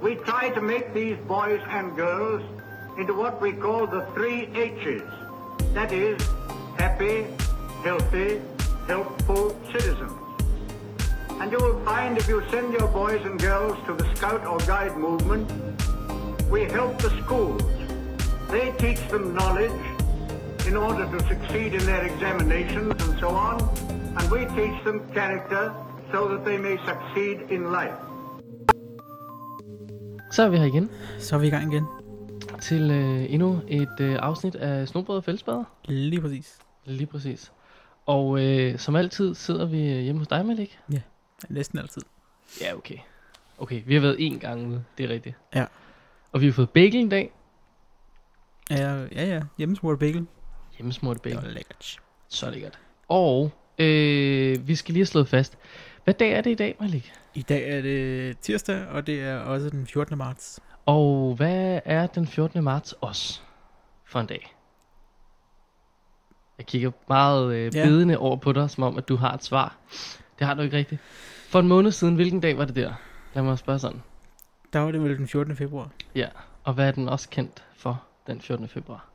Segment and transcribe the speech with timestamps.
[0.00, 2.40] We try to make these boys and girls
[2.96, 5.02] into what we call the three H's.
[5.74, 6.22] That is,
[6.78, 7.26] happy,
[7.82, 8.40] healthy,
[8.86, 10.12] helpful citizens.
[11.40, 14.58] And you will find if you send your boys and girls to the Scout or
[14.58, 15.50] Guide movement,
[16.48, 17.60] we help the schools.
[18.52, 19.82] They teach them knowledge
[20.64, 23.60] in order to succeed in their examinations and so on,
[24.16, 25.74] and we teach them character
[26.12, 27.96] so that they may succeed in life.
[30.32, 31.84] Så er vi her igen Så er vi i gang igen.
[32.62, 35.64] til øh, endnu et øh, afsnit af Snobrød og Fællesbader.
[35.84, 36.58] Lige præcis.
[36.84, 37.52] Lige præcis.
[38.06, 40.78] Og øh, som altid sidder vi øh, hjemme hos dig, Malik.
[41.48, 42.02] Næsten altid.
[42.60, 42.96] Ja, okay.
[43.58, 45.36] Okay, vi har været én gang ude, det er rigtigt.
[45.54, 45.64] Ja.
[46.32, 47.32] Og vi har fået bagel en dag.
[48.70, 49.40] Ja, ja, ja.
[49.58, 50.26] Hjemmesmurt bagel.
[50.78, 51.36] Hjemmesmurt Det bagel.
[51.36, 51.96] var lækkert.
[52.28, 52.78] Så lækkert.
[53.08, 55.58] Og øh, vi skal lige have slået fast.
[56.08, 57.12] Hvad dag er det i dag, Malik?
[57.34, 60.18] I dag er det tirsdag, og det er også den 14.
[60.18, 60.60] marts.
[60.86, 62.64] Og hvad er den 14.
[62.64, 63.40] marts også
[64.04, 64.54] for en dag?
[66.58, 67.84] Jeg kigger meget øh, Ja.
[67.84, 69.76] bedende over på dig, som om at du har et svar.
[70.38, 71.00] Det har du ikke rigtigt.
[71.48, 72.92] For en måned siden, hvilken dag var det der?
[73.34, 74.02] Lad mig spørge sådan.
[74.72, 75.56] Der var det vel den 14.
[75.56, 75.90] februar.
[76.14, 76.28] Ja,
[76.64, 78.68] og hvad er den også kendt for den 14.
[78.68, 79.08] februar?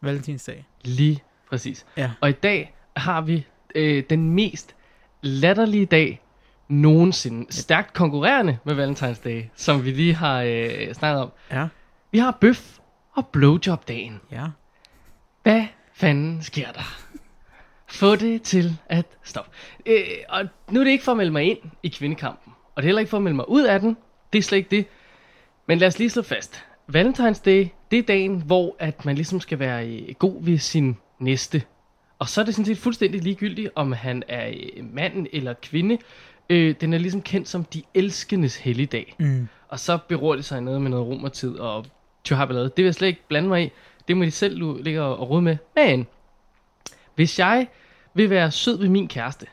[0.00, 0.66] Valentinsdag.
[0.84, 1.86] Lige præcis.
[1.96, 2.10] Ja.
[2.20, 4.74] Og i dag har vi øh, den mest
[5.22, 6.20] latterlige dag
[6.68, 7.52] nogensinde.
[7.52, 11.30] Stærkt konkurrerende med Valentinsdag, som vi lige har øh, snakket om.
[11.50, 11.68] Ja.
[12.10, 12.78] Vi har bøf
[13.14, 14.20] og blowjob-dagen.
[14.32, 14.46] Ja.
[15.42, 16.96] Hvad fanden sker der?
[17.86, 19.50] Få det til at stoppe.
[19.86, 22.52] Øh, og nu er det ikke for at melde mig ind i kvindekampen.
[22.74, 23.96] Og det er heller ikke for at melde mig ud af den.
[24.32, 24.86] Det er slet ikke det.
[25.68, 26.64] Men lad os lige slå fast.
[26.96, 30.96] Valentine's Day, det er dagen, hvor at man ligesom skal være øh, god ved sin
[31.18, 31.62] næste.
[32.22, 35.98] Og så er det sådan set fuldstændig ligegyldigt, om han er øh, mand eller kvinde.
[36.50, 39.14] Øh, den er ligesom kendt som de elskendes helligdag.
[39.18, 39.48] Mm.
[39.68, 41.86] Og så beror det sig noget med noget romertid og
[42.24, 42.64] tjohabbelade.
[42.64, 43.70] Det vil jeg slet ikke blande mig i.
[44.08, 45.56] Det må de selv ligge og og rode med.
[45.76, 46.06] Men
[47.14, 47.66] hvis jeg
[48.14, 49.46] vil være sød ved min kæreste,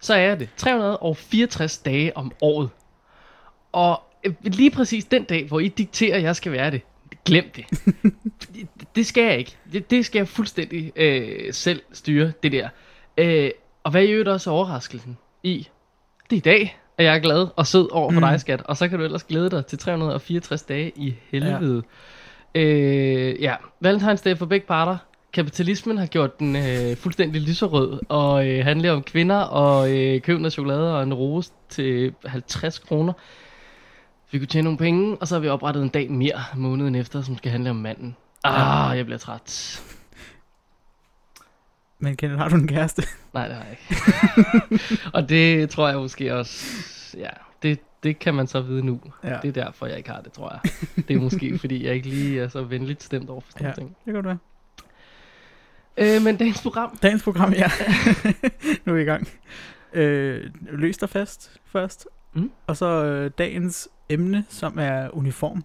[0.00, 2.70] så er det 364 dage om året.
[3.72, 6.82] Og øh, lige præcis den dag, hvor I dikterer, at jeg skal være det,
[7.24, 7.64] glem det.
[8.54, 9.56] det, det skal jeg ikke.
[9.72, 12.68] Det, det skal jeg fuldstændig øh, selv styre, det der.
[13.18, 13.50] Øh,
[13.84, 15.68] og hvad er i øvrigt også overraskelsen i?
[16.30, 18.26] Det er i dag, at jeg er glad og sød over for Mm.
[18.26, 18.62] dig, skat.
[18.64, 21.82] Og så kan du ellers glæde dig til 364 dage i helvede.
[22.54, 22.60] Ja.
[22.60, 23.54] Øh, ja,
[23.86, 24.96] Valentine's Day for begge parter.
[25.32, 30.38] Kapitalismen har gjort den øh, fuldstændig lyserød og øh, handler om kvinder og øh, køb
[30.38, 33.12] noget chokolade og en rose til 50 kroner.
[34.30, 37.22] Vi kunne tjene nogle penge, og så har vi oprettet en dag mere måneden efter,
[37.22, 38.16] som skal handle om manden.
[38.44, 39.82] Ah, jeg bliver træt.
[41.98, 43.02] Men Kenneth, har du en kæreste?
[43.34, 45.04] Nej, det har jeg ikke.
[45.14, 46.66] og det tror jeg måske også,
[47.18, 47.28] ja,
[47.62, 49.00] det, det kan man så vide nu.
[49.24, 49.36] Ja.
[49.42, 50.72] Det er derfor, jeg ikke har det, tror jeg.
[51.08, 53.68] Det er måske, fordi jeg ikke lige er så venligt stemt over for sådan Ja.
[53.68, 53.74] ja.
[53.74, 53.96] ting.
[54.04, 54.38] Det kan du være.
[55.96, 57.70] Øh, men dagens program, Dagens program, ja.
[58.84, 59.28] nu er vi i gang.
[59.92, 62.06] Øh, løs dig fast først.
[62.32, 62.50] Mm.
[62.66, 65.64] Og så øh, dagens emne, som er uniform.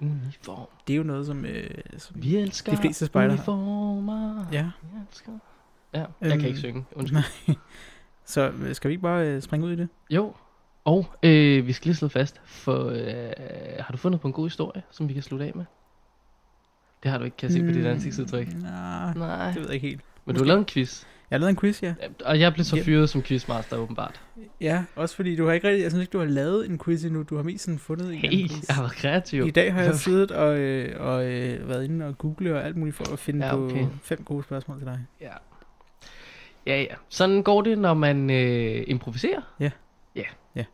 [0.00, 0.66] uniform.
[0.86, 1.44] Det er jo noget, som...
[1.44, 3.52] Øh, som Vi elsker De fleste spejdere har.
[3.52, 4.46] uniformer.
[4.52, 4.70] ja.
[4.82, 5.32] Vi elsker.
[5.94, 6.84] Ja, jeg Øhm, kan ikke synge.
[6.94, 7.18] Undskyld.
[7.46, 7.56] Nej.
[8.24, 9.88] Så øh, skal vi ikke bare øh, springe ud i det?
[10.10, 10.34] Jo,
[10.84, 13.32] og øh, vi skal lige slå fast, for øh,
[13.80, 15.64] har du fundet på en god historie, som vi kan slutte af med?
[17.02, 18.48] Det har du ikke, kan jeg se på dit ansigtsudtryk.
[18.62, 20.00] Nej, Nej, det ved jeg ikke helt.
[20.24, 21.04] men du har lavet en quiz.
[21.32, 21.94] Jeg lavet en quiz, ja.
[22.02, 22.82] Ja, Og jeg blev så Ja.
[22.82, 24.20] fyret som quizmaster, åbenbart.
[24.60, 25.82] Ja, også fordi du har ikke rigtig...
[25.82, 27.22] Jeg synes ikke, du har lavet en quiz endnu.
[27.22, 28.68] Du har mest sådan fundet en Hey, quiz.
[28.68, 29.46] jeg har været kreativ.
[29.46, 32.76] I dag har jeg siddet og, øh, og øh, været inde og google og alt
[32.76, 33.82] muligt for at finde Ja, ja, okay.
[33.84, 35.00] på fem gode spørgsmål til dig.
[35.20, 35.30] Ja.
[36.66, 36.94] Ja, ja.
[37.08, 39.40] Sådan går det, når man øh, improviserer.
[39.60, 39.70] Ja.
[40.16, 40.22] Ja.
[40.56, 40.64] Ja.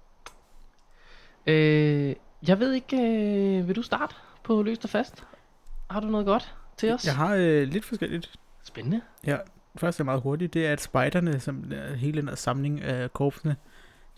[1.47, 2.15] Øh,
[2.49, 4.15] jeg ved ikke, øh, vil du starte
[4.45, 5.25] på Løst og Fast?
[5.91, 7.07] Har du noget godt til os?
[7.07, 8.33] Jeg har øh, lidt forskelligt.
[8.65, 9.01] Spændende.
[9.77, 13.13] Først er meget hurtigt, det er, at spejderne, som er hele den her samling af
[13.13, 13.57] korpsene,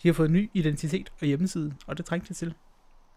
[0.03, 2.53] de har fået ny identitet og hjemmeside, og det trængte de til.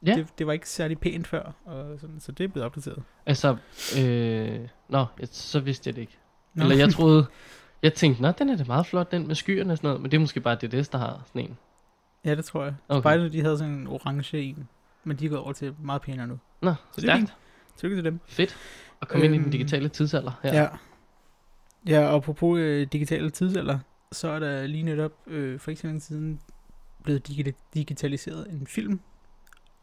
[0.07, 0.15] Ja.
[0.15, 3.03] Det, det var ikke særlig pænt før, og sådan, så det er blevet opdateret.
[3.27, 3.57] Altså,
[4.01, 6.19] øh, nå, jeg, så vidste jeg det ikke.
[6.55, 6.63] Nå.
[6.65, 7.27] Eller jeg troede,
[7.83, 10.11] jeg tænkte, nå, den er da meget flot, den med skyerne og sådan noget, men
[10.11, 11.59] det er måske bare DDS, der har sådan en.
[12.25, 12.75] Ja, det tror jeg.
[12.89, 13.01] Okay.
[13.03, 14.69] Spejderne, de havde sådan en orange en,
[15.05, 16.39] men de er gået over til meget pænere nu.
[16.63, 17.35] Nå, Så det stærkt.
[17.77, 18.21] Tillykke til dem.
[18.27, 18.57] Fedt.
[19.03, 20.33] At komme ind i den Øhm, digitale tidsalder.
[20.45, 20.63] Ja.
[20.63, 20.69] ja.
[21.89, 23.79] Ja, og apropos øh, digitale tidsalder,
[24.13, 26.41] så er der lige netop øh, for ikke så længe siden
[27.03, 29.01] blevet digi- digitaliseret en film.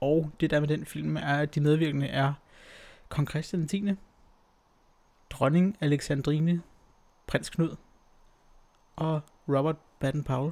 [0.02, 2.34] Og det der med den film er, at de medvirkende er
[3.10, 3.84] Kong Christian 10.,
[5.30, 6.62] Dronning Alexandrine,
[7.28, 7.76] Prins Knud
[8.96, 10.52] og Robert Baden-Powell.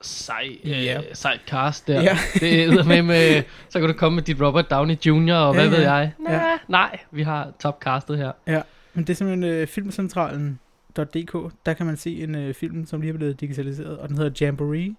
[0.00, 0.98] sej, Ja.
[0.98, 2.02] øh, sejt cast der.
[2.02, 2.18] Ja.
[2.40, 5.34] Det er med med, så kan du komme med dit Robert Downey Jr.
[5.34, 6.12] og hvad Ja, ved jeg.
[6.18, 6.58] Nej, Ja.
[6.68, 8.32] nej, vi har topcastet her.
[8.46, 8.62] Ja,
[8.96, 11.52] men det er simpelthen øh, filmcentralen.dk.
[11.66, 14.30] Der kan man se en øh, film, som lige er blevet digitaliseret, og den hedder
[14.40, 14.94] Jamboree,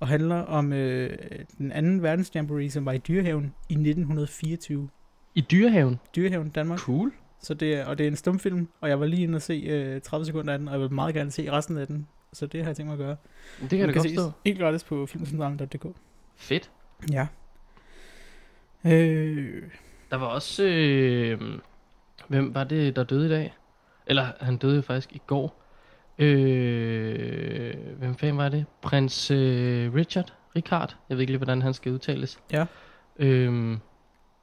[0.00, 1.18] og handler om øh,
[1.58, 4.88] den anden verdens Jamboree, som var i Dyrehaven i 1924.
[5.34, 6.00] I Dyrehaven.
[6.16, 6.78] Dyrehaven, Danmark.
[6.78, 7.12] Cool.
[7.40, 9.54] Så det er, og det er en stumfilm, og jeg var lige inde og se
[9.66, 12.06] øh, 30 sekunder af den, og jeg vil meget gerne se resten af den.
[12.32, 13.16] Så det har jeg tænkt mig at gøre.
[13.60, 14.30] Det kan Den det godt stå.
[14.44, 15.86] Helt gratis på filmcentralen.dk.
[16.36, 16.70] Fedt.
[17.12, 17.26] Ja.
[18.86, 19.62] Øh,
[20.10, 20.64] Der var også...
[20.64, 21.58] Øh,
[22.28, 23.54] hvem var det, der døde i dag?
[24.06, 25.62] Eller han døde jo faktisk i går.
[26.18, 28.64] Øh, hvem fanden var det?
[28.82, 30.34] Prins øh, Richard?
[30.56, 30.96] Richard?
[31.08, 32.40] Jeg ved ikke lige, hvordan han skal udtales.
[32.52, 32.66] Ja.
[33.18, 33.80] Øhm,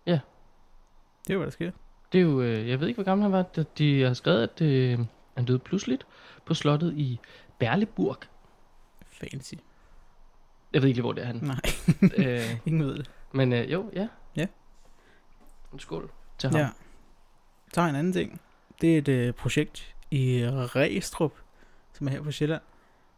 [0.05, 1.71] det er jo, hvad der sker.
[2.11, 2.41] det er jo...
[2.41, 3.41] Øh, jeg ved ikke, hvor gammel han var.
[3.41, 4.99] De- De har skrevet, at øh,
[5.37, 6.05] han døde pludseligt
[6.45, 7.19] på slottet i
[7.59, 8.17] Berleburg.
[9.11, 9.53] Fancy.
[10.73, 11.35] Jeg ved ikke lige, hvor det er han.
[11.41, 11.59] Nej,
[12.17, 13.09] øh, ingen ved det.
[13.31, 14.07] men øh, jo, ja.
[14.35, 14.45] Ja.
[15.73, 16.59] En skål til ham.
[16.59, 16.69] Ja.
[17.75, 18.41] Jeg en anden ting.
[18.81, 21.33] Det er et øh, projekt i Restrup,
[21.93, 22.61] som er her på Sjælland,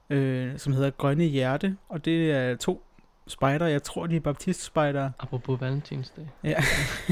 [0.09, 2.83] øh, som hedder Grønne Hjerte, og det er to
[3.27, 3.67] spejder.
[3.67, 5.11] Jeg tror, de er baptist-spejdere.
[5.19, 6.29] Apropos valentinsdag.
[6.43, 6.63] Ja.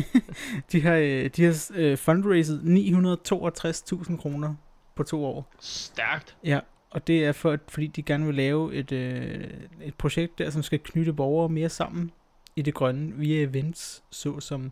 [0.71, 4.55] de har, øh, de har øh, fundraiset 962.000 kroner
[4.95, 5.53] på to år.
[5.59, 6.37] Stærkt.
[6.43, 9.49] Ja, og det er for, fordi de gerne vil lave et, øh,
[9.81, 12.11] et projekt der, som skal knytte borgere mere sammen
[12.55, 14.71] i det grønne via events, såsom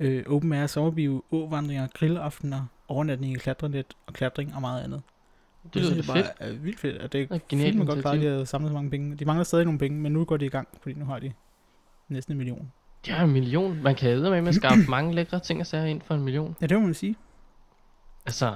[0.00, 5.02] øh, open air sommerbio, åvandringer, grillaftener, overnatning i klatrenet og klatring og meget andet.
[5.64, 6.38] Det lyder synes jeg fedt.
[6.38, 8.44] bare er vildt fedt, og det Det er genialt fint godt klart, at de har
[8.44, 9.16] samlet så mange penge.
[9.16, 11.32] De mangler stadig nogle penge, men nu går de i gang, fordi nu har de
[12.08, 12.72] næsten en million.
[13.08, 13.82] Har en million.
[13.82, 16.56] Man kan æde med at skaffe mange lækre ting og sager ind for en million.
[16.60, 17.16] Ja, det må man sige.
[18.26, 18.54] Altså,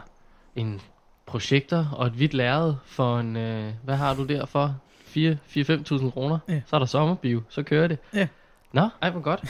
[0.56, 0.80] en
[1.26, 3.36] projekter og et hvidt lærred for en...
[3.36, 4.76] Øh, hvad har du der for?
[5.06, 6.38] 4-5.000 kroner?
[6.48, 6.62] Ja.
[6.66, 7.42] Så er der sommerbio.
[7.48, 7.98] Så kører det.
[8.14, 8.28] Ja.
[8.72, 9.40] Nå, ej hvor godt.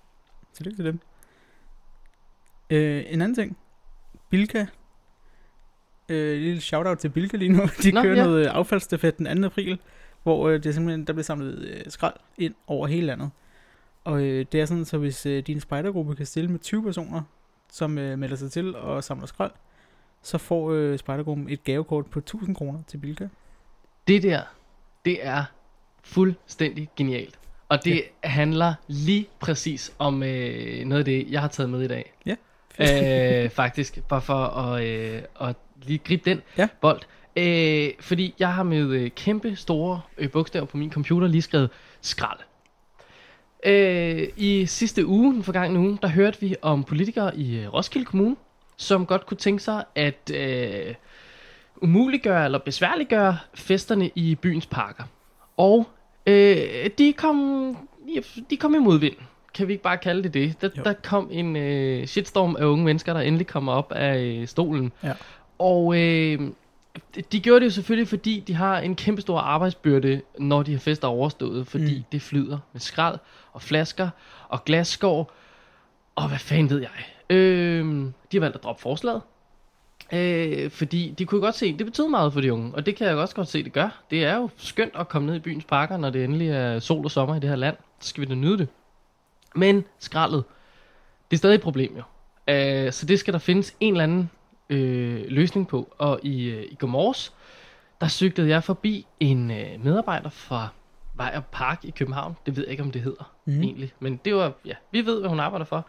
[0.54, 1.00] Tillykke til dem.
[2.70, 3.56] Øh, en anden ting.
[4.30, 4.66] Bilka.
[6.08, 7.62] Øh, lille shoutout til Bilka lige nu.
[7.82, 8.20] De Nå, kører ja.
[8.20, 8.26] ja.
[8.26, 9.46] noget affaldsstafet den 2.
[9.46, 9.78] april,
[10.22, 13.30] hvor øh, det simpelthen, der bliver samlet øh, skrald ind over hele landet.
[14.04, 17.22] Og øh, det er sådan, så hvis øh, din spejdergruppe kan stille med 20 personer,
[17.72, 19.52] som øh, melder sig til og samler skrald,
[20.22, 23.28] så får øh, spejdergruppen et gavekort på 1000 kroner til Bilka.
[24.08, 24.42] Det der,
[25.04, 25.44] det er
[26.04, 27.38] fuldstændig genialt.
[27.68, 28.28] Og det ja.
[28.28, 32.14] handler lige præcis om øh, noget af det, jeg har taget med i dag.
[32.80, 36.68] Øh, faktisk, bare for at, øh, at lige gribe den Ja.
[36.80, 37.00] bold.
[37.36, 41.70] Øh, fordi jeg har med øh, kæmpe store øh, bogstaver på min computer lige skrevet
[42.00, 42.38] skrald.
[43.66, 48.04] Øh, I sidste uge, den forgangne uge, der hørte vi om politikere i øh, Roskilde
[48.06, 48.36] Kommune,
[48.76, 50.94] som godt kunne tænke sig at øh,
[51.82, 55.04] umuliggøre eller besværliggøre festerne i byens parker.
[55.56, 55.88] Og
[56.26, 57.76] øh, de kom
[58.50, 59.16] de kom i modvind.
[59.56, 60.60] Kan vi ikke bare kalde det det?
[60.60, 60.82] Der, Jo.
[60.82, 64.92] der kom en øh, shitstorm af unge mennesker, der endelig kommer op af øh, stolen.
[65.02, 65.12] Ja.
[65.58, 66.40] Og øh,
[67.32, 70.78] de gjorde det jo selvfølgelig, fordi de har en kæmpe stor arbejdsbyrde, når de har
[70.78, 71.66] fester overstået.
[71.66, 72.04] Fordi mm.
[72.12, 73.18] Det flyder med skrald
[73.52, 74.08] og flasker
[74.48, 75.32] og glasskår.
[76.16, 77.36] Og hvad fanden ved jeg?
[77.36, 77.84] Øh,
[78.32, 79.22] de har valgt at droppe forslaget.
[80.12, 83.06] Øh, fordi de kunne godt se, det betyder meget for de unge, og det kan
[83.06, 84.02] jeg også godt se, det gør.
[84.10, 87.04] Det er jo skønt at komme ned i byens parker, når det endelig er sol
[87.04, 87.76] og sommer i det her land.
[88.00, 88.68] Så skal vi da nyde det.
[89.56, 90.44] Men skraldet,
[91.30, 92.02] det er stadig et problem jo.
[92.54, 94.30] Øh, så det skal der findes en eller anden
[94.70, 95.94] øh, løsning på.
[95.98, 97.32] Og i, øh, i går morges,
[98.00, 100.68] der cyklede jeg forbi en øh, medarbejder fra
[101.14, 102.36] Vejr Park i København.
[102.46, 103.32] Det ved jeg ikke, om det hedder.
[103.44, 103.62] Mm.
[103.62, 103.92] egentlig.
[104.00, 105.86] Men det var, ja, vi ved, hvad hun arbejder for.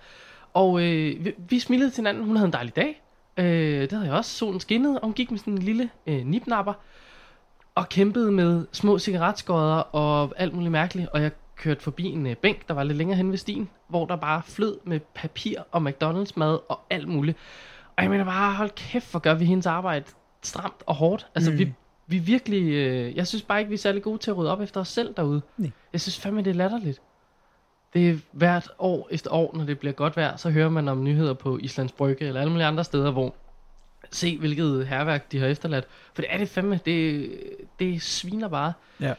[0.54, 2.24] Og øh, vi, vi smilede til hinanden.
[2.24, 3.02] Hun havde en dejlig dag.
[3.38, 4.32] Øh, det havde jeg også.
[4.32, 6.74] Solen skinnede, og hun gik med sådan en lille øh, nipnapper.
[7.76, 11.10] Og kæmpede med små cigaretskodder og alt muligt mærkeligt.
[11.10, 14.06] Og jeg kørte forbi en øh, bænk, der var lidt længere hen ved stien, hvor
[14.06, 17.38] der bare flød med papir og McDonald's mad og alt muligt.
[17.96, 20.06] Og jeg mener bare, hold kæft, hvor gør vi hendes arbejde
[20.42, 21.28] stramt og hårdt.
[21.36, 21.58] Altså, mm.
[21.58, 21.74] Vi,
[22.08, 22.64] vi virkelig...
[22.74, 24.88] Øh, jeg synes bare ikke, vi er særlig gode til at rydde op efter os
[24.88, 25.42] selv derude.
[25.58, 25.72] Nej.
[25.94, 27.02] Jeg synes fandme, det er latterligt.
[27.94, 31.04] Det er hvert år efter år, når det bliver godt vejr, så hører man om
[31.04, 33.36] nyheder på Islands Brygge eller alle mulige andre steder, hvor
[34.12, 35.88] se hvilket herværk de har efterladt.
[36.14, 37.30] For det er det fandme, det,
[37.80, 38.74] det sviner bare.
[39.02, 39.14] Ja.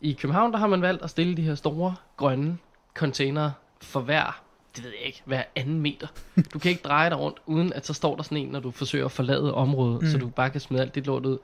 [0.00, 2.58] I København, der har man valgt at stille de her store grønne
[2.94, 3.50] container
[3.82, 4.42] for hver,
[4.76, 6.06] det ved jeg ikke, hver anden meter.
[6.52, 8.70] Du kan ikke dreje dig rundt, uden at så står der sådan en, når du
[8.70, 10.08] forsøger at forlade området, mm.
[10.08, 11.38] så du bare kan smide alt dit lort ud.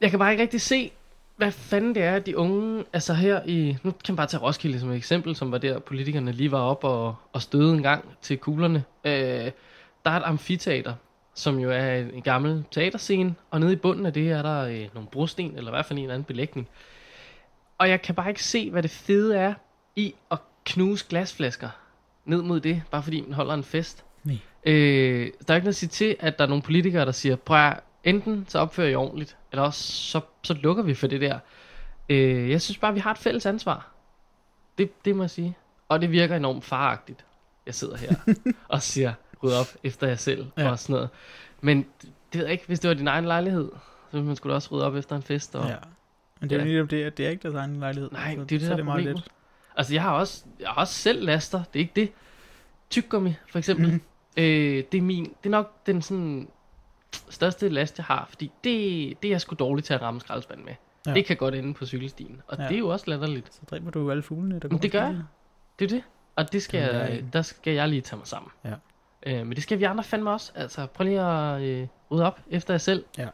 [0.00, 0.92] Jeg kan bare ikke rigtig se,
[1.36, 4.80] hvad fanden det er, de unge, altså her i, nu kan man bare tage Roskilde
[4.80, 8.04] som et eksempel, som var der, politikerne lige var op og, og støde en gang
[8.22, 8.84] til kuglerne.
[9.04, 9.12] Øh,
[10.04, 10.94] der er et amfiteater,
[11.34, 14.60] som jo er en, en gammel teaterscene, og nede i bunden af det er der
[14.60, 16.68] øh, nogle brosten, eller i hvert fald en eller anden belægning.
[17.78, 19.54] Og jeg kan bare ikke se, hvad det fede er
[19.96, 21.68] i at knuse glasflasker
[22.24, 24.04] ned mod det, bare fordi man holder en fest.
[24.24, 24.38] Nej.
[24.64, 27.36] Øh, der er ikke noget at sige til, at der er nogle politikere, der siger,
[27.36, 27.72] prøv
[28.04, 31.38] enten så opfører I ordentligt, eller også så, så lukker vi for det der.
[32.08, 33.88] Øh, jeg synes bare, vi har et fælles ansvar.
[34.78, 35.56] Det, det må jeg sige.
[35.88, 37.24] Og det virker enormt faragtigt.
[37.66, 38.14] Jeg sidder her
[38.68, 39.12] og siger,
[39.42, 40.70] ryd op efter jer selv Ja.
[40.70, 41.08] og sådan noget.
[41.60, 44.54] Men det ved jeg ikke, hvis det var din egen lejlighed, så ville man skulle
[44.54, 45.54] også rydde op efter en fest.
[45.54, 45.76] Og, Ja.
[46.40, 48.10] Men det er jo netop det, at det er ikke deres egen lejlighed.
[48.12, 49.28] Nej, så, det er det, der er meget let.
[49.76, 51.58] Altså, jeg har også, jeg har også selv laster.
[51.72, 52.12] Det er ikke det.
[52.90, 53.86] Tyggegummi, for eksempel.
[53.92, 54.00] Mm.
[54.36, 56.48] Øh, det, er min, det er nok den sådan
[57.30, 58.26] største last, jeg har.
[58.28, 60.74] Fordi det, det er jeg sgu dårlig til at ramme skraldespanden med.
[61.06, 61.14] Ja.
[61.14, 62.42] Det kan godt ende på cykelstien.
[62.46, 62.64] Og Ja.
[62.68, 63.54] det er jo også latterligt.
[63.54, 65.22] Så dræber du jo alle fuglene, der Men det går gør jeg.
[65.78, 66.02] Det er det.
[66.36, 68.50] Og det skal jeg, en- der skal jeg lige tage mig sammen.
[68.64, 68.74] Ja.
[69.26, 70.52] Øh, men det skal vi andre fandme også.
[70.54, 73.04] Altså, prøv lige at øh, rydde op efter jer selv.
[73.18, 73.28] Ja.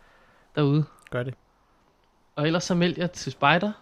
[0.57, 0.85] Derude.
[1.11, 1.35] Gør det.
[2.41, 3.73] Og ellers så meld jer til Spider.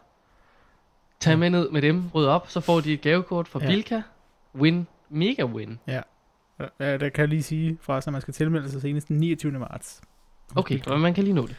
[1.20, 1.36] Tag Ja.
[1.36, 3.64] med ned med dem, rydde op, så får de et gavekort fra Ja.
[3.64, 3.70] ja.
[3.70, 4.02] Bilka.
[4.54, 5.78] Win, mega win.
[5.86, 6.00] Ja,
[6.78, 9.52] der kan jeg lige sige fra at man skal tilmelde sig senest den 29.
[9.58, 10.00] marts.
[10.56, 11.56] Okay, men man kan lige nå det.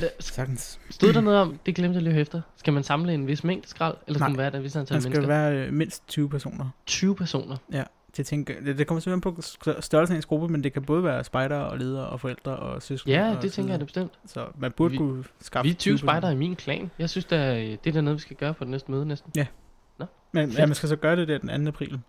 [0.00, 0.80] Det Sagtens.
[0.90, 3.44] stod der noget om, det glemte jeg lige at efter, skal man samle en vis
[3.44, 4.28] mængde skrald, eller skal Nej.
[4.28, 5.26] man være der en vis antal Man skal mennesker?
[5.34, 6.68] være øh, mindst 20 personer.
[6.86, 7.56] 20 personer.
[8.16, 9.42] Det, tænker, det, det kommer simpelthen på
[9.80, 12.82] størrelsen af ens gruppe, men det kan både være spejder og ledere og forældre og
[12.82, 13.16] søskende.
[13.16, 14.12] Ja, og det tænker jeg da bestemt.
[14.26, 16.12] Så man burde Vi- kunne skaffe Vi er 20 personer.
[16.12, 16.90] spejder i min klan.
[16.98, 19.32] Jeg synes, der, det er der noget, vi skal gøre på det næste møde næsten.
[20.32, 20.58] Men Fedt.
[20.58, 21.68] ja, man skal så gøre det der den 2.
[21.68, 22.00] april.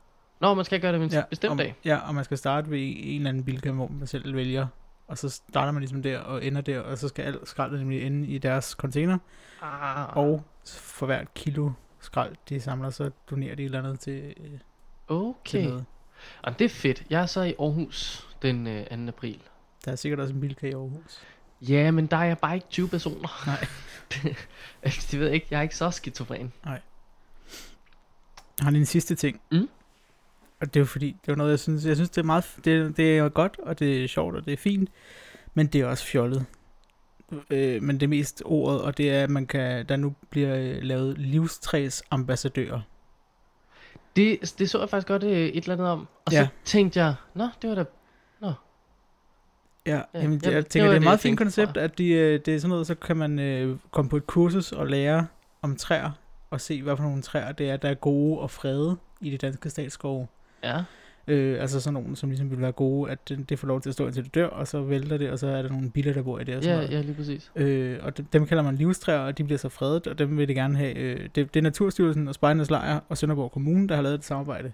[0.42, 1.76] Nå, man skal gøre det en Ja, ja, bestemt om, dag.
[1.86, 4.68] Ja, og man skal starte ved en eller anden bilka, hvor man selv vælger.
[5.08, 8.04] Og så starter man ligesom der og ender der, og så skal alt skraldet nemlig
[8.08, 9.18] ende i deres container.
[9.62, 14.14] Ah, Og for hvert kilo skrald, de samler, så donerer de et eller andet til,
[14.40, 14.60] øh, til
[15.08, 15.64] okay.
[15.68, 15.86] noget.
[16.42, 17.04] Og det er fedt.
[17.10, 19.08] Jeg er så i Aarhus den øh, 2.
[19.08, 19.40] april.
[19.86, 21.22] Der er sikkert også en bilka i Aarhus.
[21.62, 23.44] Ja, men der er jeg bare ikke 20 personer.
[23.46, 23.68] Nej.
[24.12, 24.48] det,
[25.12, 25.48] det ved jeg ikke.
[25.52, 26.54] Jeg er ikke så skizofren.
[26.66, 26.80] Jeg
[28.60, 29.42] har en sidste ting.
[29.52, 29.70] Mm.
[30.60, 32.46] Og det er jo fordi, det er noget, jeg synes, jeg synes, det er meget,
[32.66, 34.90] det, det er godt, og det er sjovt, og det er fint,
[35.54, 36.46] men det er også fjollet.
[37.50, 40.56] Øh, men det er mest ordet, og det er, at man kan, der nu bliver
[40.56, 42.82] øh, lavet livstræsambassadører.
[44.16, 46.08] Det, det så jeg faktisk godt øh, et eller andet om.
[46.26, 46.44] Og Ja.
[46.46, 47.86] så tænkte jeg, nå, det var da...
[48.42, 48.52] Ja,
[49.86, 51.38] Ja, jamen, det, ja, jeg det tænker, var det er et det, meget jeg fint
[51.38, 54.28] koncept, at de, øh, det er sådan noget, så kan man øh, komme på et
[54.28, 55.28] kursus og lære
[55.62, 56.12] om træer,
[56.50, 59.38] og se, hvad for nogle træer det er, der er gode og frede i de
[59.38, 60.28] danske statsskove.
[60.64, 60.84] Ja.
[61.28, 63.90] Øh, altså sådan nogle, som ligesom vil være gode, at det, det får lov til
[63.90, 66.14] at stå indtil det dør, og så vælter det, og så er der nogle biler,
[66.14, 66.56] der bor i det.
[66.56, 66.98] Og sådan Ja, noget.
[66.98, 67.52] ja, lige præcis.
[67.56, 70.48] Øh, og dem, dem kalder man livstræer, og de bliver så fredet, og dem vil
[70.48, 70.96] de gerne have.
[70.98, 74.26] Øh, det, det er Naturstyrelsen og Spejdernes Lejr og Sønderborg Kommune, der har lavet et
[74.26, 74.74] samarbejde.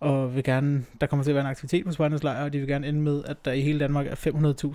[0.00, 2.58] Og vil gerne, der kommer til at være en aktivitet på Spejdernes Lejr, og de
[2.58, 4.14] vil gerne ende med, at der i hele Danmark er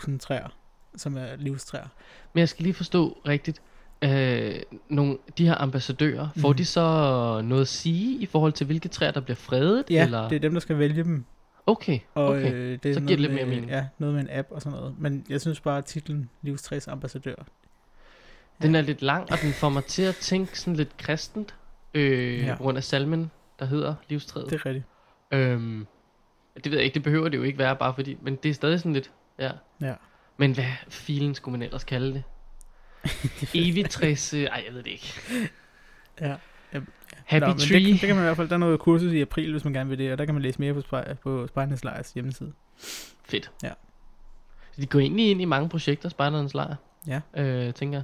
[0.09, 0.55] 500.000 træer,
[0.95, 1.87] som er livstræer.
[2.33, 3.61] Men jeg skal lige forstå rigtigt.
[4.01, 4.55] Øh,
[4.89, 6.41] nogle, de her ambassadører, mm.
[6.41, 6.57] får Mhm.
[6.57, 6.81] de så
[7.43, 9.83] noget at sige i forhold til, hvilke træer, der bliver fredet?
[9.89, 10.29] Ja, eller?
[10.29, 11.25] det er dem, der skal vælge dem.
[11.65, 12.53] Okay, Og okay.
[12.53, 13.71] øh, det er Så giver det lidt med, mere mening.
[13.71, 14.95] Ja, noget med en app og sådan noget.
[14.99, 17.35] Men jeg synes bare, at titlen Livstræsambassadør.
[18.61, 21.55] Den er lidt lang, og den får mig til at tænke sådan lidt kristent.
[21.93, 22.45] Øh, Ja.
[22.45, 22.55] ja.
[22.55, 24.49] Grund af salmen, der hedder livstræet.
[24.49, 24.85] Det er rigtigt.
[25.31, 25.87] Øhm,
[26.63, 28.53] det ved jeg ikke, det behøver det jo ikke være, bare fordi, men det er
[28.53, 29.51] stadig sådan lidt, ja.
[29.81, 29.93] Ja.
[30.37, 32.23] Men hvad filen skulle man ellers kalde det?
[33.55, 35.13] Evig træs, øh, ej, jeg ved det ikke.
[36.21, 36.35] Ja.
[37.25, 37.79] Happy Nå, Tree.
[37.79, 39.63] Det, kan- det kan man i hvert fald, der er noget kursus i april, hvis
[39.63, 42.11] man gerne vil det, og der kan man læse mere på, Spej, på Spejdernes Lejrs
[42.13, 42.53] hjemmeside.
[43.25, 43.51] Fedt.
[43.63, 43.71] Ja.
[44.71, 46.75] Så de går egentlig ind i mange projekter, Spejderens Lejr.
[47.07, 47.21] Ja.
[47.37, 48.03] Øh, tænker jeg.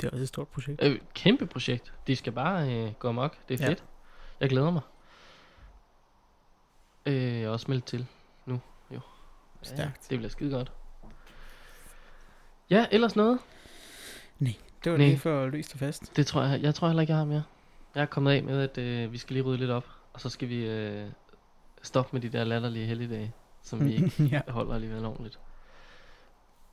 [0.00, 0.82] Det er også et stort projekt.
[0.82, 1.92] Øh, kæmpe projekt.
[2.06, 3.36] De skal bare øh, gå amok.
[3.48, 3.70] Det er Ja.
[3.70, 3.84] fedt.
[4.40, 4.82] Jeg glæder mig.
[7.06, 8.06] Øh, jeg er også meldt til
[8.46, 8.60] nu.
[8.94, 9.00] Jo.
[9.62, 10.10] Stærkt.
[10.10, 10.72] det bliver skide godt.
[12.70, 13.38] Ja, ellers noget?
[14.84, 15.06] Det var Nej.
[15.06, 16.16] lige for løst og fast.
[16.16, 16.62] Det tror jeg.
[16.62, 17.42] Jeg tror heller ikke, jeg har mere.
[17.94, 19.84] Jeg er kommet af med, at øh, vi skal lige rydde lidt op.
[20.12, 21.06] Og så skal vi øh,
[21.82, 24.40] stoppe med de der latterlige helligdage, som vi ikke ja.
[24.48, 25.38] holder alligevel ordentligt.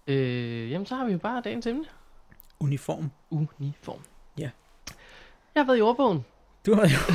[0.07, 1.85] Øh, jamen, så har vi jo bare dagens emne.
[2.59, 3.11] Uniform.
[3.29, 3.99] Uniform.
[4.37, 4.49] Ja.
[5.55, 6.25] Jeg har været i ordbogen.
[6.65, 7.13] Du har jo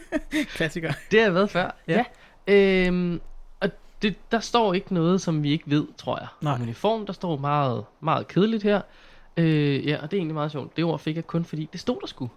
[0.56, 0.92] klassiker.
[1.10, 1.70] Det har jeg været før.
[1.88, 2.04] Ja.
[2.48, 2.86] ja.
[2.86, 3.20] Øhm,
[3.60, 3.70] og
[4.02, 6.28] det, der står ikke noget, som vi ikke ved, tror jeg.
[6.40, 6.58] Nej.
[6.62, 8.80] Uniform, der står meget, meget kedeligt her.
[9.36, 10.76] Øh, ja, og det er egentlig meget sjovt.
[10.76, 12.30] Det ord fik jeg kun, fordi det stod der sgu.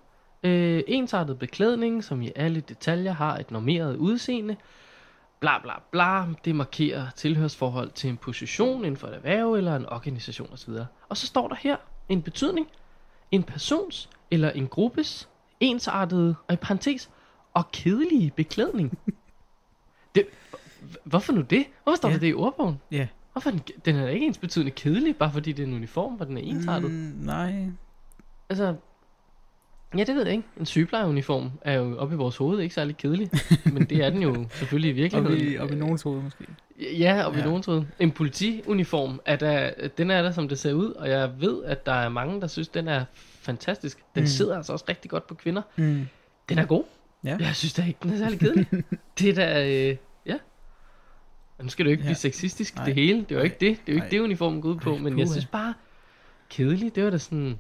[0.44, 4.56] Øh, ensartet beklædning, som i alle detaljer har et normeret udseende.
[5.40, 6.26] Bla bla bla.
[6.46, 10.74] Det markerer tilhørsforhold til en position inden for et erhverv eller en organisation osv.
[11.10, 11.78] Og så står der her
[12.10, 12.68] en betydning.
[13.32, 15.30] En persons eller en gruppes
[15.60, 17.10] ensartede, og i parentes,
[17.54, 18.98] og kedelige beklædning.
[20.16, 20.26] det,
[21.04, 21.66] hvorfor nu det?
[21.84, 22.14] Hvorfor står ja.
[22.14, 22.82] der det i ordbogen?
[22.92, 23.08] Ja.
[23.42, 26.14] Hvorfor er den, den er ikke ens betydende kedelig, bare fordi det er en uniform,
[26.14, 26.92] hvor den er ensartet.
[26.92, 27.14] Mm.
[27.20, 27.66] Nej.
[28.50, 28.76] Altså,
[29.98, 30.48] Ja, det ved jeg ikke.
[30.60, 33.30] En sygeplejeuniform er jo oppe i vores hoved ikke særlig kedelig.
[33.74, 35.52] men det er den jo selvfølgelig i Og virkeligheden.
[35.52, 36.46] i, og i nogens hoved måske.
[36.80, 37.46] Ja, og i Ja.
[37.46, 37.84] nogens hoved.
[38.00, 40.92] En politiuniform, er der, den er der, som det ser ud.
[40.92, 43.06] Og jeg ved, at der er mange, der synes, den er
[43.42, 43.98] fantastisk.
[44.16, 44.28] Den mm.
[44.28, 45.62] sidder altså også rigtig godt på kvinder.
[45.76, 46.08] Mm.
[46.50, 46.84] Den er god.
[47.24, 47.38] Ja.
[47.40, 48.68] Jeg synes da ikke, den er særlig kedelig.
[49.20, 50.36] det er da, øh, ja.
[51.64, 52.08] Nu skal du ikke Ja.
[52.08, 52.86] blive sexistisk, Nej.
[52.86, 53.20] det hele.
[53.20, 53.78] Det er jo ikke det.
[53.86, 54.94] Det er jo ikke det, uniformen går ud på.
[54.94, 55.74] Ej, Men jeg synes bare,
[56.50, 57.60] kedelig, det var da sådan...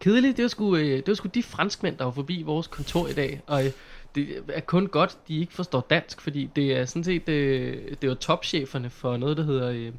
[0.00, 3.08] Kedeligt, det var, sgu, øh, det var sgu de franskmænd, der var forbi vores kontor
[3.08, 3.40] i dag.
[3.46, 3.70] Og øh,
[4.14, 8.08] det er kun godt, de ikke forstår dansk, fordi det er sådan set, øh, det
[8.08, 9.92] var topcheferne for noget, der hedder øh,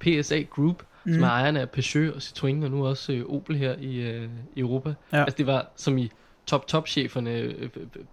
[0.00, 1.12] PSA Group, mm.
[1.14, 4.28] som er ejerne af Peugeot og Citroën, og nu også øh, Opel her i, øh,
[4.56, 4.94] Europa.
[5.12, 5.20] Ja.
[5.20, 6.10] Altså det var som i
[6.46, 7.68] top-top-cheferne, øh, øh,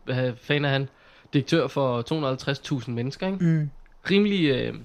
[0.06, 0.90] hvad fanden er han?
[1.34, 2.04] Direktør for
[2.82, 3.46] 250.000 mennesker, ikke?
[3.46, 3.70] Mm.
[4.12, 4.80] Rimelig, øh,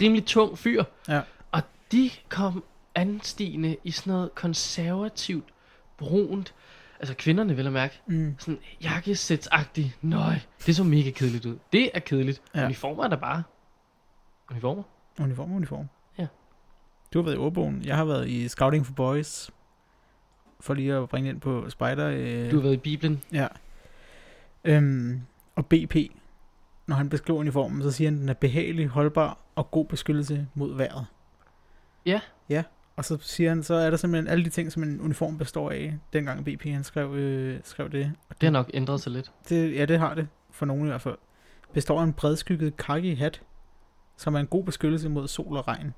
[0.00, 0.84] rimelig tung fyr.
[1.08, 1.20] Ja.
[1.52, 1.62] Og
[1.92, 2.64] de kom
[2.94, 5.44] anstigende i sådan noget konservativt,
[5.96, 6.54] brunt.
[7.00, 8.00] Altså kvinderne vil jeg mærke.
[8.06, 8.34] Mm.
[8.38, 9.98] Sådan jakkesætsagtigt.
[10.02, 10.34] Nøj,
[10.66, 11.58] det så mega kedeligt ud.
[11.72, 12.42] Det er kedeligt.
[12.54, 12.64] Ja.
[12.64, 13.42] Uniformer er der bare.
[14.50, 14.82] Uniformer?
[15.20, 15.88] Uniform, uniform.
[16.18, 16.26] Ja.
[17.12, 17.82] Du har været i ordbogen.
[17.84, 19.50] Jeg har været i Scouting for Boys.
[20.60, 22.08] For lige at bringe ind på Spider.
[22.08, 23.22] Øh, Du har været i Bibelen.
[23.32, 23.46] Ja.
[24.64, 25.20] Øhm,
[25.56, 25.96] og BP,
[26.88, 30.46] når han beskriver uniformen, så siger han, at den er behagelig, holdbar og god beskyttelse
[30.54, 31.06] mod vejret.
[32.06, 32.20] Ja.
[32.48, 32.62] Ja,
[32.96, 35.70] og så siger han, så er der simpelthen alle de ting, som en uniform består
[35.70, 38.12] af, dengang BP han skrev, øh, skrev det.
[38.28, 39.32] Og Det har nok ændret sig lidt.
[39.48, 39.74] det.
[39.76, 41.16] Ja, det har det, for nogen i hvert fald.
[41.72, 43.42] Består af en bredskygget khaki hat,
[44.16, 45.94] som er en god beskyttelse mod sol og regn.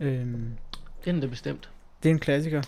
[0.00, 0.50] Øhm,
[1.04, 1.70] Den er det bestemt.
[2.02, 2.62] det er en klassiker,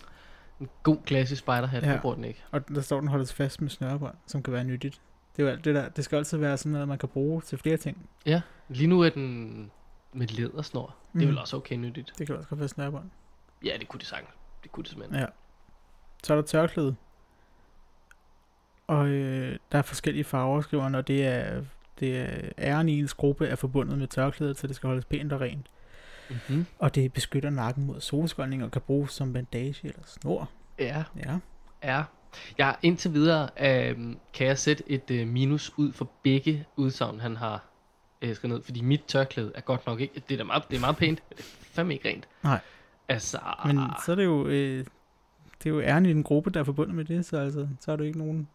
[0.61, 1.93] En god klassisk spiderhat, Ja.
[1.93, 2.01] ja.
[2.01, 2.43] bruger den ikke.
[2.51, 5.01] og der står, den holdes fast med snørebånd, som kan være nyttigt.
[5.37, 5.89] Det er jo alt det der.
[5.89, 8.09] Det skal altid være sådan noget, man kan bruge til flere ting.
[8.69, 9.71] Lige nu er den
[10.13, 10.95] med lædersnor.
[11.13, 11.19] Mm.
[11.21, 11.35] Det er Mm.
[11.35, 12.13] vel også okay nyttigt.
[12.19, 13.11] Det kan også godt være snørebånd.
[13.65, 14.31] Ja, det kunne det sagtens.
[14.63, 15.21] Det kunne det simpelthen.
[15.21, 15.27] Ja.
[16.25, 16.97] Så er der tørklæde.
[18.87, 21.63] Og øh, der er forskellige farver, skriver og det er,
[22.01, 25.33] det er æren i ens gruppe er forbundet med tørklædet, så det skal holdes pænt
[25.33, 25.67] og rent.
[26.31, 26.67] Mm-hmm.
[26.79, 30.51] Og det beskytter nakken mod solskoldning og kan bruges som bandage eller snor.
[30.79, 31.39] Ja, Ja.
[31.83, 32.05] Ja,
[32.59, 33.97] ja indtil videre øh,
[34.33, 37.65] kan jeg sætte et øh, minus ud for begge udsagn, han har
[38.23, 38.65] øh, skrevet ned.
[38.65, 40.23] Fordi mit tørklæde er godt nok ikke...
[40.29, 42.29] Det er, da meget, det er meget pænt, men det er fandme ikke rent.
[42.43, 42.59] Nej.
[43.09, 43.39] Altså...
[43.67, 44.85] Men så er det jo, øh,
[45.59, 47.93] det er jo æren i den gruppe, der er forbundet med det, så, altså, så
[47.93, 48.49] er du ikke nogen...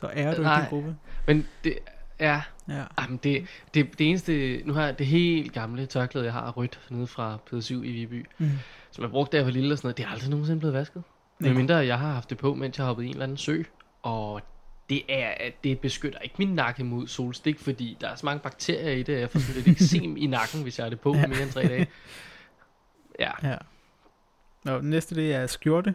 [0.00, 0.60] Så ærer du ikke Nej.
[0.60, 0.96] din gruppe.
[1.26, 1.78] Men det
[2.18, 2.40] er...
[2.68, 2.82] Ja.
[3.00, 4.62] Jamen det, det, det eneste...
[4.64, 8.26] Nu har jeg det helt gamle tørklæde, jeg har rødt nede fra P7 i Viby.
[8.38, 8.50] Mm.
[8.90, 9.96] Som jeg brugte da jeg var lille og sådan noget.
[9.96, 11.02] Det er aldrig nogensinde blevet vasket.
[11.44, 13.36] Men mindre jeg har haft det på, mens jeg har hoppet i en eller anden
[13.36, 13.62] sø.
[14.02, 14.40] Og
[14.90, 18.40] det er, at det beskytter ikke min nakke mod solstik, fordi der er så mange
[18.40, 21.00] bakterier i det, at jeg får sådan lidt eksem i nakken, hvis jeg har det
[21.00, 21.26] på Ja.
[21.26, 21.86] mere end tre dage.
[23.18, 23.56] Ja, Ja.
[24.64, 25.94] Nå, næste det er skjorte.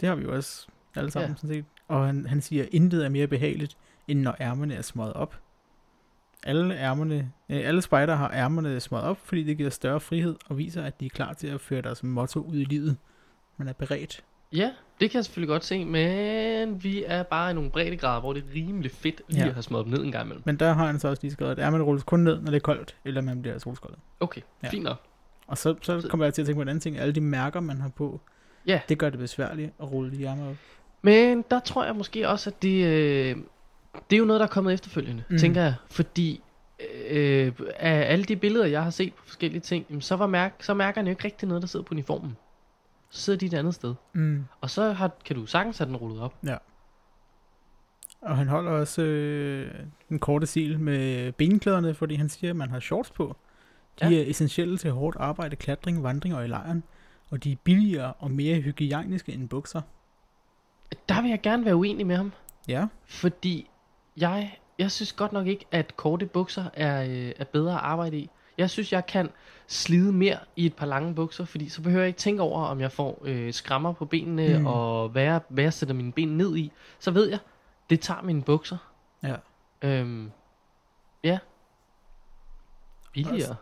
[0.00, 1.30] Det har vi jo også alle sammen.
[1.30, 1.36] Ja.
[1.36, 1.64] sådan set.
[1.88, 3.76] Og han, han siger, intet er mere behageligt,
[4.08, 5.40] end når ærmerne er smøget op.
[6.46, 10.58] Alle, ærmerne, øh, alle spejder har ærmerne smøget op, fordi det giver større frihed og
[10.58, 12.96] viser, at de er klar til at føre deres motto ud i livet.
[13.56, 14.24] Man er beredt.
[14.54, 18.32] Ja, det kan jeg selvfølgelig godt se, men vi er bare i nogle breddegrader, hvor
[18.32, 19.48] det er rimelig fedt lige Ja.
[19.48, 20.42] at have smået dem ned en gang imellem.
[20.46, 22.56] Men der har han så også lige skrevet, at ærmerne rulles kun ned, når det
[22.56, 23.98] er koldt, eller man bliver solskoldet.
[24.20, 24.68] Okay, Ja.
[24.68, 24.96] fint nok.
[25.46, 26.98] Og så, så kommer jeg til at tænke på en anden ting.
[26.98, 28.20] Alle de mærker, man har på,
[28.66, 28.80] Ja.
[28.88, 30.56] det gør det besværligt at rulle de ærmer op.
[31.02, 33.36] Men der tror jeg måske også, at det, øh,
[34.10, 35.34] det er jo noget, der er kommet efterfølgende, Mm.
[35.34, 35.38] mm.
[35.38, 35.74] tænker jeg.
[35.90, 36.42] Fordi
[37.10, 40.54] øh, af alle de billeder, jeg har set på forskellige ting, jamen, så, var mærk,
[40.60, 42.36] så mærker han jo ikke rigtig noget, der sidder på uniformen.
[43.14, 43.94] Så sidder de et andet sted.
[44.12, 44.44] Mm.
[44.60, 46.34] Og så har, kan du sagtens have den rullet op.
[48.20, 49.74] Og han holder også øh,
[50.08, 53.36] den korte sil med benklæderne, fordi han siger, at man har shorts på.
[54.00, 54.20] De Ja.
[54.22, 56.82] er essentielle til hårdt arbejde, klatring, vandring og i lejren.
[57.30, 59.80] Og de er billigere og mere hygiejniske end bukser.
[61.08, 62.32] Der vil jeg gerne være uenig med ham.
[62.68, 63.70] Ja, Fordi
[64.16, 68.18] jeg, jeg synes godt nok ikke, at korte bukser er, øh, er bedre at arbejde
[68.18, 68.30] i.
[68.58, 69.30] Jeg synes, jeg kan
[69.66, 72.80] slide mere i et par lange bukser, fordi så behøver jeg ikke tænke over, om
[72.80, 74.66] jeg får øh, skrammer på benene, Mm.
[74.66, 76.72] og hvad jeg, hvad jeg sætter mine ben ned i.
[76.98, 77.38] Så ved jeg,
[77.90, 78.76] det tager mine bukser.
[79.22, 79.36] ja,
[79.82, 80.30] Øhm,
[81.24, 81.38] ja.
[83.12, 83.56] Billigere.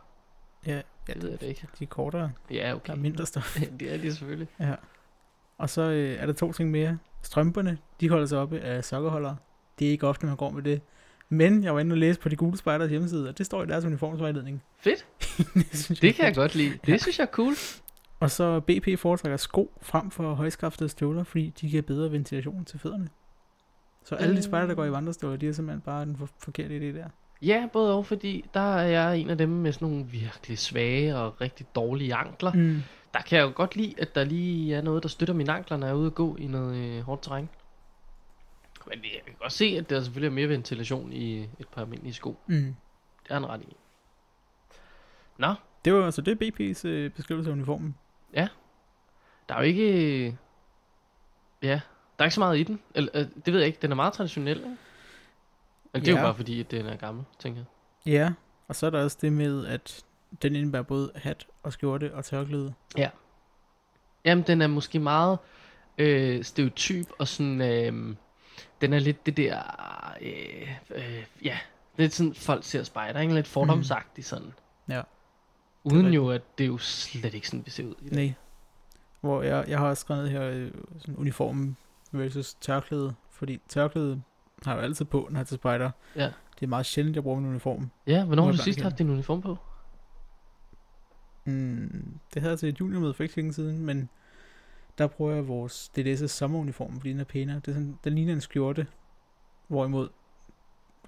[0.66, 0.72] ja.
[0.72, 1.66] ja Det ved jeg da ikke.
[1.78, 2.32] de er kortere.
[2.50, 2.92] Ja, Der okay.
[2.92, 3.60] er mindre stof.
[3.80, 4.48] det er de selvfølgelig.
[4.60, 4.74] Ja.
[5.58, 6.98] Og så øh, er der to ting mere.
[7.22, 9.36] Strømperne, de holder sig oppe af sokkeholdere.
[9.78, 10.80] Det er ikke ofte, man går med det.
[11.32, 13.66] Men jeg var inde og læse på de gule spejders hjemmeside, og det står i
[13.66, 14.62] deres uniformsvejledning.
[14.78, 15.06] Fedt.
[15.54, 16.70] det, synes Det er kan jeg godt lide.
[16.86, 16.96] Det Ja.
[16.98, 17.54] synes jeg er cool.
[18.20, 22.78] Og så BP foretrækker sko frem for højskaftede støvler, fordi de giver bedre ventilation til
[22.78, 23.08] fødderne.
[24.04, 24.42] Så alle de Øh.
[24.44, 27.06] spejder, der går i vandrestøvler, de er simpelthen bare den for- forkerte idé der.
[27.42, 31.16] Ja, både og, fordi der er jeg en af dem med sådan nogle virkelig svage
[31.16, 32.52] og rigtig dårlige ankler.
[32.52, 32.82] Mm.
[33.14, 35.76] Der kan jeg jo godt lide, at der lige er noget, der støtter mine ankler,
[35.76, 37.48] når jeg er ude at gå i noget øh, hårdt terræn.
[38.86, 42.12] Men jeg kan godt se, at der selvfølgelig er mere ventilation i et par almindelige
[42.14, 42.38] sko.
[42.46, 42.54] Mm.
[43.22, 43.76] Det er han ret i.
[45.38, 47.94] Nå, Det var altså det BP's øh, beskrivelse af uniformen.
[49.48, 50.38] der er jo ikke...
[51.62, 51.80] Ja,
[52.18, 52.80] der er ikke så meget i den.
[52.94, 53.78] Eller, øh, det ved jeg ikke.
[53.82, 54.76] Den er meget traditionel, ikke?
[55.92, 56.18] Men det er Ja.
[56.18, 58.12] jo bare fordi, at den er gammel, tænker jeg.
[58.12, 58.32] Ja,
[58.68, 60.04] og så er der også det med, at
[60.42, 62.74] den indebærer både hat og skjorte og tørklæde.
[64.24, 65.38] Jamen, den er måske meget
[65.98, 68.16] øh, stereotyp, og sådan, øh,
[68.80, 69.58] den er lidt det der,
[70.22, 71.58] øh, øh, ja,
[71.96, 73.34] lidt sådan, folk ser spejder, ikke?
[73.34, 74.52] Lidt fordomsagtigt sådan.
[74.88, 75.02] Ja.
[75.84, 78.14] Uden jo, at det er jo slet ikke sådan, vi ser ud i.
[78.14, 78.32] Nej.
[79.20, 81.76] Hvor jeg, jeg har også skrevet her øh, sådan uniformen
[82.12, 84.22] versus tørklæde, fordi tørklæde
[84.64, 85.90] har jeg jo altid på, når jeg er til spejder.
[86.16, 86.32] Ja.
[86.54, 87.90] Det er meget sjældent, jeg bruger min uniform.
[88.06, 89.56] Ja, hvornår har du sidst haft din uniform på?
[91.44, 94.08] Mm, det havde jeg til et juniormøde for ikke længe siden, men
[94.98, 97.56] der bruger jeg vores DDS' sommeruniform, fordi den er pænere.
[97.56, 98.86] Det er sådan, den ligner en skjorte,
[99.68, 100.08] hvorimod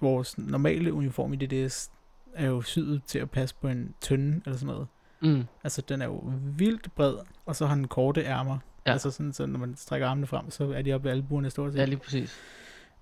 [0.01, 1.91] vores normale uniform i DDS
[2.33, 4.87] er jo syet til at passe på en tynde eller sådan noget.
[5.21, 5.43] Mm.
[5.63, 8.57] Altså, den er jo vildt bred, og så har den korte ærmer.
[8.85, 8.91] Ja.
[8.91, 11.71] Altså sådan, så når man strækker armene frem, så er de oppe ved albuerne stort
[11.73, 11.79] set.
[11.79, 12.39] Ja, lige præcis.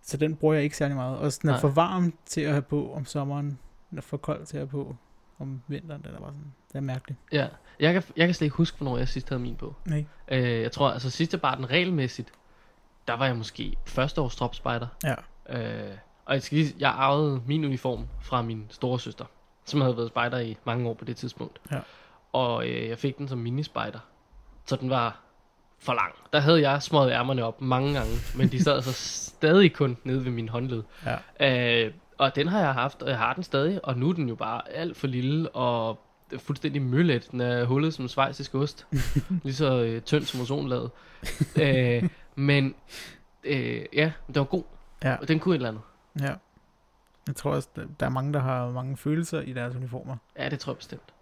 [0.01, 1.17] Så den bruger jeg ikke særlig meget.
[1.17, 1.61] Og den er Nej.
[1.61, 3.59] for varm til at have på om sommeren.
[3.89, 4.95] Den er for kold til at have på
[5.43, 6.01] om vinteren.
[6.01, 7.19] Den er bare sådan, det er mærkeligt.
[7.31, 7.47] Ja,
[7.79, 9.75] jeg kan, jeg kan slet ikke huske, hvornår jeg sidst havde min på.
[9.85, 10.05] Nej.
[10.27, 12.31] Øh, jeg tror, altså sidst jeg bar den regelmæssigt,
[13.07, 14.87] der var jeg måske første års dropspejder.
[15.03, 15.15] Ja.
[15.49, 19.25] Øh, og jeg, skal lige, jeg arvede min uniform fra min store søster,
[19.65, 21.59] som havde været spejder i mange år på det tidspunkt.
[21.71, 21.79] Ja.
[22.33, 23.99] Og øh, jeg fik den som minispejder.
[24.65, 25.19] Så den var
[25.79, 26.13] for lang.
[26.33, 28.93] Der havde jeg smået ærmerne op mange gange, men de sad så
[29.37, 30.83] stadig kun nede ved min håndled.
[31.39, 31.85] Ja.
[31.85, 34.29] Øh, og den har jeg haft, og jeg har den stadig, og nu er den
[34.29, 35.99] jo bare alt for lille og
[36.37, 37.27] fuldstændig møllet.
[37.31, 38.87] Den er hullet som svejsisk ost.
[39.43, 40.91] Lige så øh, tynd som ozonlaget.
[41.61, 42.75] øh, men
[43.43, 44.63] øh, ja, den var god,
[45.03, 45.15] Ja.
[45.15, 45.83] og den kunne et eller andet.
[46.21, 46.33] Ja.
[47.27, 50.15] Jeg tror også, der- er mange, der har mange følelser i deres uniformer.
[50.39, 51.13] Ja, det tror jeg bestemt.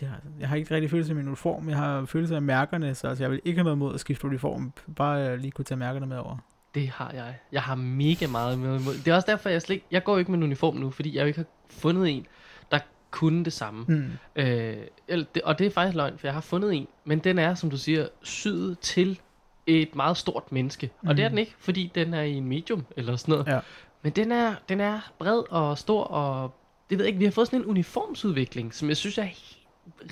[0.00, 1.68] Det har, jeg har ikke rigtig følelser af min uniform.
[1.68, 4.24] Jeg har følelser af mærkerne, så altså, jeg vil ikke have noget mod at skifte
[4.26, 4.72] uniform.
[4.96, 6.36] Bare jeg lige kunne tage mærkerne med over.
[6.74, 7.34] Det har jeg.
[7.52, 8.94] Jeg har mega meget med imod.
[8.94, 11.16] Det er også derfor, jeg slet ikke, jeg går ikke med en uniform nu, fordi
[11.16, 12.26] jeg jo ikke har fundet en,
[12.70, 12.78] der
[13.10, 13.84] kunne det samme.
[13.88, 14.10] Mm.
[14.36, 14.76] Øh,
[15.08, 17.54] eller det, og det er faktisk løgn, for jeg har fundet en, men den er,
[17.54, 19.20] som du siger, syet til
[19.66, 20.90] et meget stort menneske.
[21.02, 21.08] Mm.
[21.08, 21.32] Og det er Mhm.
[21.32, 23.46] den ikke, fordi den er i en medium eller sådan noget.
[23.46, 23.60] Ja.
[24.02, 26.54] Men den er, den er bred og stor, og
[26.90, 29.26] det ved jeg ikke, vi har fået sådan en uniformsudvikling, som jeg synes er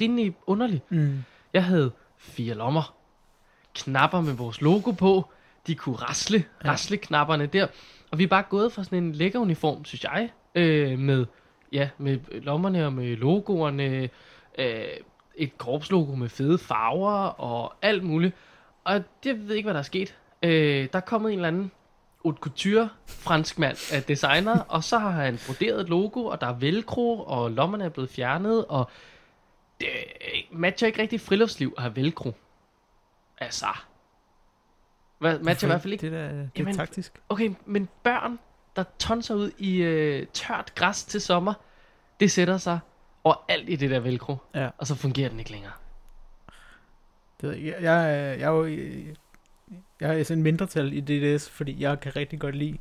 [0.01, 0.83] rimelig underlig.
[0.88, 1.25] Mm.
[1.55, 2.94] Jeg havde fire lommer,
[3.75, 5.31] knapper med vores logo på,
[5.66, 7.66] de kunne rasle, rasle knapperne der,
[8.11, 11.27] og vi er bare gået fra sådan en lækker uniform, synes jeg, øh, med,
[11.72, 14.11] ja, med lommerne og med logoerne,
[14.59, 14.85] øh,
[15.35, 18.35] et korpslogo med fede farver og alt muligt,
[18.85, 20.16] og det ved ikke, hvad der er sket.
[20.42, 21.70] Øh, der er kommet en eller anden
[22.25, 26.46] haute couture fransk mand af designer, og så har han broderet et logo, og der
[26.46, 28.90] er velcro, og lommerne er blevet fjernet, og
[29.81, 29.88] det
[30.51, 32.35] matcher ikke rigtig friluftsliv at have velcro.
[33.38, 33.66] Altså.
[35.23, 36.03] Hvad, matcher i hvert fald ikke.
[36.03, 37.13] Det, der, det er Jamen, taktisk.
[37.29, 38.39] Okay, men børn,
[38.77, 41.55] der tonser ud i øh, tørt græs til sommer,
[42.21, 42.79] det sætter sig
[43.25, 44.69] overalt i det der velcro, Ja.
[44.79, 45.73] og så fungerer den ikke længere.
[47.41, 48.67] Det ved jeg, jeg, jeg, er- jeg er jo
[50.01, 52.79] jeg er sådan en mindretal i DDS, fordi jeg kan rigtig godt lide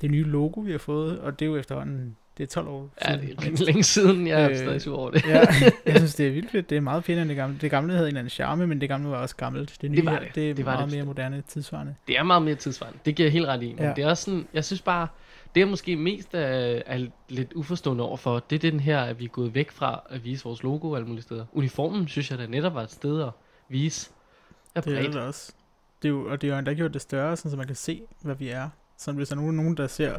[0.00, 2.90] det nye logo, vi har fået, og det er jo efterhånden, det er 12 år
[3.08, 3.36] Ja, siden.
[3.38, 5.24] det er længe siden, jeg er Øh, stadig sur over det.
[5.26, 5.38] ja,
[5.86, 6.70] jeg synes, det er vildt fedt.
[6.70, 7.58] Det er meget pænere end det gamle.
[7.60, 9.76] Det gamle havde en eller anden charme, men det gamle var også gammelt.
[9.80, 10.34] Det nye var her, det.
[10.34, 11.94] det er Det var meget det mere moderne tidsvarende.
[12.08, 12.98] Det er meget mere tidsvarende.
[13.04, 13.72] Det giver jeg helt ret i.
[13.74, 13.92] Men Ja.
[13.96, 15.08] det er også sådan, jeg synes bare,
[15.54, 16.38] det er måske mest er,
[16.86, 20.02] er lidt uforstående over for, det er den her, at vi er gået væk fra
[20.10, 21.44] at vise vores logo alle mulige steder.
[21.52, 23.30] Uniformen synes jeg da netop var et sted at
[23.68, 24.10] vise.
[24.74, 25.52] Er Det er det også.
[26.02, 27.76] Det er jo, og det er jo endda gjort det større, sådan, så man kan
[27.76, 28.68] se, hvad vi er.
[28.98, 30.18] Så hvis der er nogen der ser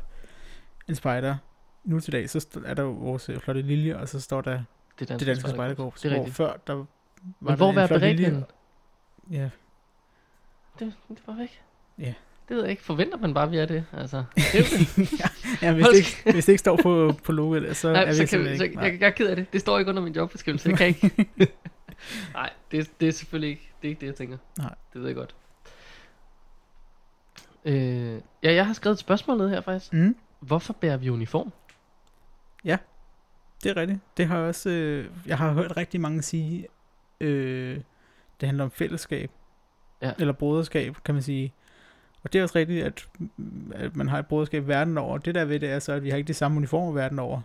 [0.89, 1.36] en spider
[1.84, 4.63] nu til dag, så er der jo vores øh, flotte lilje, og så står der
[5.00, 6.02] Det det danske spejderkorps.
[6.02, 6.36] Det er Hvor rigtigt.
[6.38, 6.86] før, der var
[7.39, 8.46] Men hvor var beredningen?
[9.32, 9.50] Ja,
[10.80, 11.62] Det, det var væk.
[12.00, 12.13] Ja.
[12.50, 12.84] Det ved jeg ikke.
[12.84, 13.86] Forventer man bare, vi er det?
[13.93, 15.62] Altså, det er det.
[15.62, 18.13] ja hvis, det ikke, hvis det ikke står på, på logoet, så er Nej, vi
[18.15, 18.80] så kan vi, så, ikke.
[18.80, 19.54] jeg, jeg er ked af det.
[19.54, 20.69] Det står ikke under min jobbeskrivelse.
[20.69, 21.28] Det kan ikke.
[22.34, 24.38] Nej, det, det er selvfølgelig ikke det, er ikke det jeg tænker.
[24.58, 24.74] Nej.
[24.93, 25.36] Det ved jeg godt.
[27.65, 29.93] Øh, ja, jeg har skrevet et spørgsmål ned her faktisk.
[29.93, 31.52] Mm, Hvorfor bærer vi uniform?
[33.63, 33.99] Det er rigtigt.
[34.17, 36.67] Det har jeg også, øh, jeg har hørt rigtig mange sige,
[37.19, 37.82] øh,
[38.41, 39.32] det handler om fællesskab.
[40.02, 40.13] Ja.
[40.19, 41.54] Eller broderskab, kan man sige.
[42.23, 43.08] Og det er også rigtigt, at,
[43.73, 45.17] at man har et broderskab verden over.
[45.17, 47.41] Det der ved det er så, at vi har ikke de samme uniformer verden over.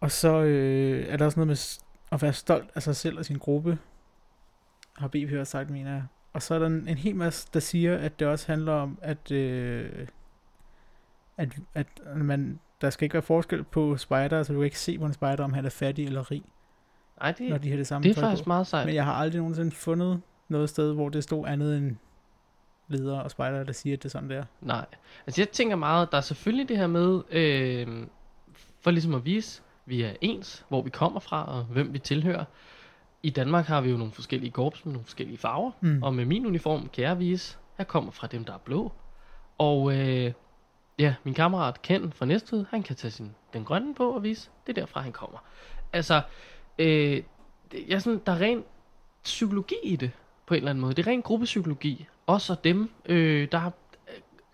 [0.00, 1.78] Og så øh, er der også noget med
[2.12, 3.78] at være stolt af sig selv og sin gruppe.
[4.92, 6.04] Har BP også sagt, mener jeg.
[6.32, 8.98] Og så er der en, en hel masse, der siger, at det også handler om,
[9.02, 10.06] at, øh,
[11.36, 14.98] at, at man, der skal ikke være forskel på spider, så du kan ikke se
[14.98, 16.42] på en spider, om han er fattig eller rig,
[17.20, 18.48] Nej, når det, de har det samme det er faktisk på.
[18.48, 18.86] meget sejt.
[18.86, 21.96] Men jeg har aldrig nogensinde fundet noget sted, hvor det stod andet end
[22.88, 24.44] ledere og spejder, der siger, at det er sådan, det er.
[24.60, 24.86] Nej.
[25.26, 28.06] Altså jeg tænker meget, der er selvfølgelig det her med, øh,
[28.80, 32.44] for ligesom at vise, vi er ens, hvor vi kommer fra og hvem vi tilhører.
[33.22, 36.02] I Danmark har vi jo nogle forskellige korps med nogle forskellige farver, Mm.
[36.02, 38.92] og med min uniform kan jeg vise, at jeg kommer fra dem, der er blå.
[39.58, 40.32] Og øh,
[40.98, 44.50] ja, min kammerat Ken fra Næstved, han kan tage sin, den grønne på og vise,
[44.66, 45.38] det er derfra, han kommer.
[45.92, 46.22] Altså,
[46.78, 47.22] øh,
[47.88, 48.64] jeg sådan, der er ren
[49.24, 50.10] psykologi i det,
[50.46, 50.94] på en eller anden måde.
[50.94, 52.06] Det er ren gruppepsykologi.
[52.26, 53.70] Også og dem, øh, der øh,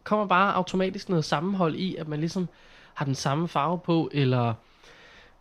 [0.04, 2.48] kommer bare automatisk noget sammenhold i, at man ligesom
[2.94, 4.54] har den samme farve på, eller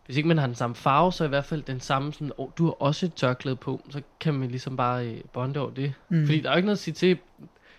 [0.06, 2.48] hvis ikke man har den samme farve, så i hvert fald den samme sådan, oh,
[2.58, 5.94] du har også et tørklæde på, så kan man ligesom bare øh, bonde over det.
[6.08, 6.26] Mm.
[6.26, 7.18] Fordi der er jo ikke noget at sige til,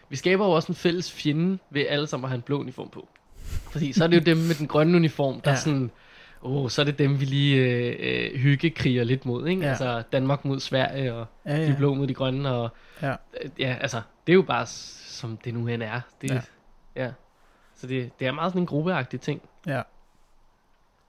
[0.09, 2.89] vi skaber jo også en fælles fjende ved alle sammen at have en blå uniform
[2.89, 3.07] på.
[3.71, 5.57] Fordi så er det jo dem med den grønne uniform, der Ja.
[5.57, 5.91] sådan,
[6.41, 7.95] åh, oh, så er det dem, vi lige øh,
[8.33, 9.61] øh, hyggekriger lidt mod, ikke?
[9.61, 9.69] Ja.
[9.69, 11.67] Altså Danmark mod Sverige, og ja, ja.
[11.67, 12.69] de blå mod de grønne, og
[13.01, 13.11] Ja.
[13.11, 16.01] øh, ja, altså, det er jo bare som det nu hen er.
[16.21, 16.41] Det, ja.
[16.95, 17.11] ja.
[17.75, 19.41] Så det, det er meget sådan en gruppeagtig ting.
[19.67, 19.81] Ja.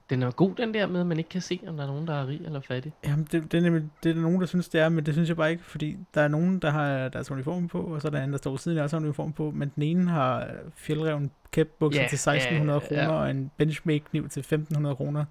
[0.09, 2.07] Den er god, den der med, at man ikke kan se, om der er nogen,
[2.07, 2.93] der er rig eller fattig.
[3.05, 5.13] Jamen, det, det, er nemlig, det er der nogen, der synes, det er, men det
[5.13, 8.07] synes jeg bare ikke, fordi der er nogen, der har deres uniform på, og så
[8.07, 10.09] er der anden, der står ved siden af også har uniform på, men den ene
[10.09, 13.05] har fjeldreven kæpbukser Ja, til 1600 ja, ja.
[13.07, 15.25] kroner, og en benchmade-kniv til 1500 kroner,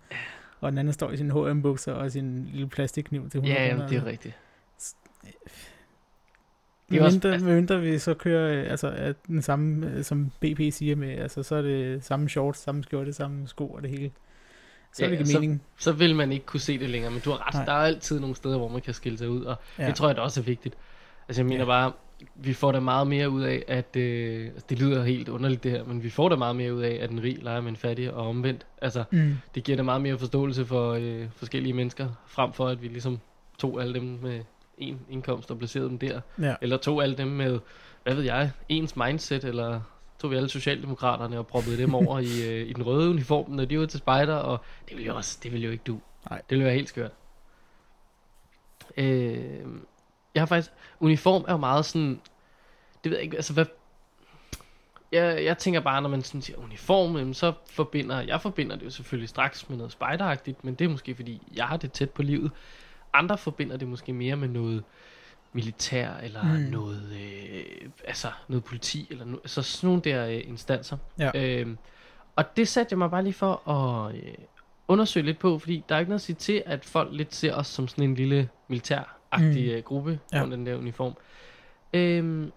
[0.61, 3.83] og den anden står i sine H&M-bukser og sin lille plastikkniv til 100 Ja, kroner.
[3.85, 4.35] jamen, det er rigtigt.
[6.91, 10.31] Det er også- mindre, med mindre vi så kører øh, altså, den samme, øh, som
[10.41, 13.91] BP siger med, altså så er det samme shorts, samme skjorte, samme sko og det
[13.91, 14.11] hele.
[14.95, 15.63] Så Ja, det så- mening.
[15.79, 17.55] Så vil man ikke kunne se det længere, men du har ret.
[17.55, 17.65] Nej.
[17.65, 19.87] Der er altid nogle steder, hvor man kan skille sig ud, og Ja.
[19.87, 20.75] det tror jeg da også er vigtigt.
[21.29, 21.73] Altså jeg mener Ja.
[21.75, 21.81] ja.
[21.89, 21.93] bare,
[22.35, 25.71] vi får da meget mere ud af, at øh, altså, det lyder helt underligt det
[25.71, 27.77] her, men vi får da meget mere ud af, at en rig leger med en
[27.77, 28.67] fattig og omvendt.
[28.83, 29.37] Altså Mm.
[29.55, 33.19] det giver da meget mere forståelse for øh, forskellige mennesker, frem for at vi ligesom
[33.59, 34.41] tog alle dem med
[34.79, 36.21] en indkomst og placerede dem der.
[36.41, 36.55] Ja.
[36.63, 37.59] Eller tog alle dem med,
[38.03, 39.81] hvad ved jeg, ens mindset, eller
[40.19, 43.65] tog vi alle socialdemokraterne og proppede dem over i, øh, i den røde uniform, når
[43.65, 46.01] de var til spejder, og det ville jo også, det ville jo ikke du.
[46.31, 46.39] Nej.
[46.39, 47.13] Det ville være helt skørt.
[48.97, 49.65] Øh,
[50.35, 52.21] jeg har faktisk, uniform er jo meget sådan,
[53.05, 53.67] det ved jeg ikke, altså hvad,
[55.13, 58.91] jeg, jeg tænker bare, når man sådan siger uniform, så forbinder, jeg forbinder det jo
[58.91, 62.23] selvfølgelig straks med noget spejderagtigt, men det er måske fordi, jeg har det tæt på
[62.23, 62.51] livet.
[63.13, 64.85] Andre forbinder det måske mere med noget
[65.55, 66.49] militær, eller Mm.
[66.61, 70.97] noget, øh, altså noget politi, eller no, så sådan nogle der øh, instanser.
[71.19, 71.31] Ja.
[71.35, 71.79] Øhm,
[72.37, 74.23] og det satte jeg mig bare lige for at øh,
[74.89, 77.55] undersøge lidt på, fordi der er ikke noget at sige til, at folk lidt ser
[77.55, 79.77] os som sådan en lille militæragtig Mm.
[79.77, 79.83] mm.
[79.83, 80.43] gruppe Ja.
[80.43, 81.15] under den der uniform.
[81.95, 82.53] Øhm,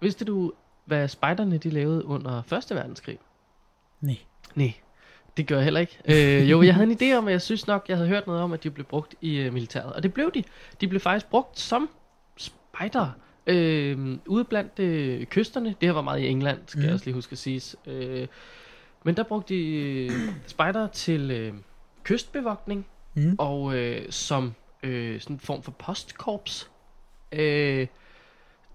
[0.00, 0.52] vidste du,
[0.84, 2.76] hvad spejderne de lavede under 1.
[2.76, 3.18] verdenskrig?
[4.00, 4.16] Nej.
[4.54, 4.72] Nej,
[5.36, 5.98] det gør jeg heller ikke.
[6.04, 8.42] Øh, jo, jeg havde en idé om, at jeg synes nok, jeg havde hørt noget
[8.42, 9.92] om, at de blev brugt i øh, militæret.
[9.92, 10.44] Og det blev de.
[10.80, 11.90] De blev faktisk brugt som
[12.74, 13.10] spejder.
[13.46, 15.68] Øh, ude blandt øh, kysterne.
[15.68, 16.80] Det her var meget i England, skal mm.
[16.80, 16.86] Mhm.
[16.86, 17.76] jeg også lige huske at sige.
[17.86, 18.26] Øh,
[19.04, 20.10] men der brugte de øh,
[20.46, 21.52] spejder til øh,
[22.04, 23.36] kystbevogtning Mm.
[23.38, 26.70] og øh, som øh, sådan en form for postkorps.
[27.32, 27.86] Øh,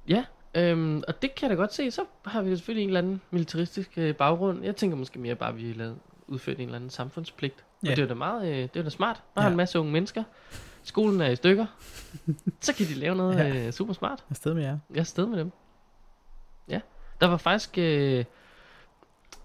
[0.07, 1.91] ja, øhm, og det kan jeg da godt se.
[1.91, 4.63] Så har vi selvfølgelig en eller anden militaristisk øh, baggrund.
[4.63, 7.63] Jeg tænker måske mere bare, at vi har lavet, udført en eller anden samfundspligt.
[7.83, 7.91] Ja.
[7.91, 9.23] Og det er da meget, øh, det er da smart.
[9.35, 9.51] Der er Ja.
[9.51, 10.23] en masse unge mennesker.
[10.87, 11.65] Skolen er i stykker.
[12.61, 13.65] så kan de lave noget Ja.
[13.65, 14.23] øh, super smart.
[14.29, 14.77] Afsted med jer.
[14.89, 15.51] Jeg er afsted med dem.
[16.69, 16.79] Ja.
[17.21, 17.77] Der var faktisk...
[17.77, 18.25] Øh,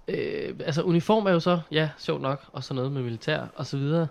[0.09, 3.67] øh, altså uniform er jo så, ja, sjovt nok, og så noget med militær og
[3.67, 4.09] så videre.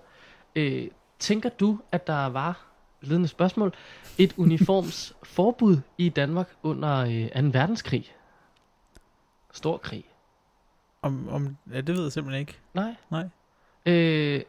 [0.56, 0.88] Øh,
[1.20, 2.66] tænker du, at der var,
[3.02, 3.74] ledende spørgsmål,
[4.18, 7.50] et uniformsforbud i Danmark under øh, 2.
[7.60, 8.16] verdenskrig?
[9.52, 10.06] Stor krig.
[11.02, 12.58] Om, om, ja, det ved jeg simpelthen ikke.
[12.74, 12.96] Nej.
[13.10, 13.30] Nej.
[13.86, 14.42] Øh,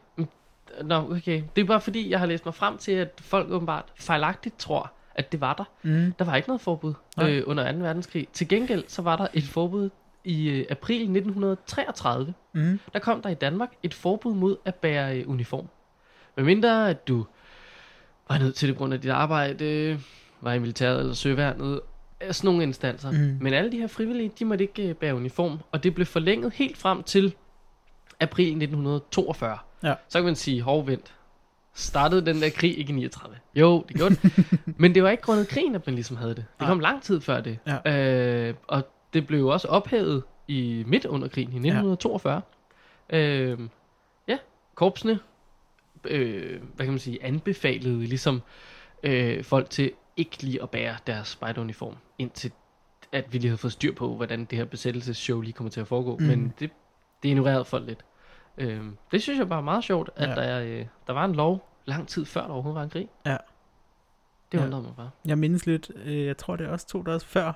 [0.81, 1.43] nå, okay.
[1.55, 4.91] Det er bare fordi, jeg har læst mig frem til, at folk åbenbart fejlagtigt tror,
[5.15, 5.63] at det var der.
[5.83, 6.13] Mm.
[6.19, 7.31] Der var ikke noget forbud Nej.
[7.31, 7.77] øh, under 2.
[7.77, 8.27] verdenskrig.
[8.33, 9.89] Til gengæld så var der et forbud
[10.23, 12.33] i øh, april 1933.
[12.53, 12.79] Mm.
[12.93, 15.67] Der kom der i Danmark et forbud mod at bære øh, uniform.
[16.35, 17.25] Med mindre at du
[18.29, 19.99] var nødt til det på grund af dit arbejde, øh,
[20.41, 21.79] var i militæret eller søværnet,
[22.21, 23.11] øh, sådan nogle instanser.
[23.11, 23.37] Mm.
[23.41, 26.53] Men alle de her frivillige, de måtte ikke øh, bære uniform, og det blev forlænget
[26.53, 27.35] helt frem til
[28.19, 29.57] april 1942.
[29.83, 29.93] Ja.
[30.07, 31.13] Så kan man sige, hov vent,
[31.73, 33.37] startede den der krig ikke i 39?
[33.55, 34.31] Jo, det gjorde den.
[34.81, 36.45] Men det var ikke grundet krigen, at man ligesom havde det.
[36.59, 37.59] Det kom lang tid før det.
[37.67, 37.97] Ja.
[38.47, 42.41] Øh, og det blev jo også ophævet i midt under krigen i 1942.
[43.11, 43.17] Ja.
[43.17, 43.59] Øh,
[44.27, 44.37] ja,
[44.75, 45.19] korpsene,
[46.05, 48.41] øh, hvad kan man sige, anbefalede ligesom
[49.03, 52.51] øh, folk til ikke lige at bære deres spejderuniform indtil
[53.11, 55.87] at vi lige havde fået styr på, hvordan det her besættelsesshow lige kommer til at
[55.87, 56.17] foregå.
[56.17, 56.25] Mm.
[56.25, 56.69] Men det,
[57.23, 58.05] det ignorerede folk lidt.
[58.57, 60.41] Øhm, det synes jeg bare er meget sjovt, at Ja.
[60.41, 60.59] ja.
[60.59, 63.09] der, øh, der var en lov lang tid før, der overhovedet var en krig.
[63.25, 63.37] Ja.
[64.51, 64.65] Det Ja.
[64.65, 65.09] undrede mig bare.
[65.25, 67.53] Jeg mindes lidt, øh, jeg tror det er også to dage før,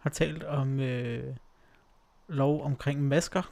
[0.00, 1.34] har talt om øh,
[2.28, 3.42] lov omkring masker.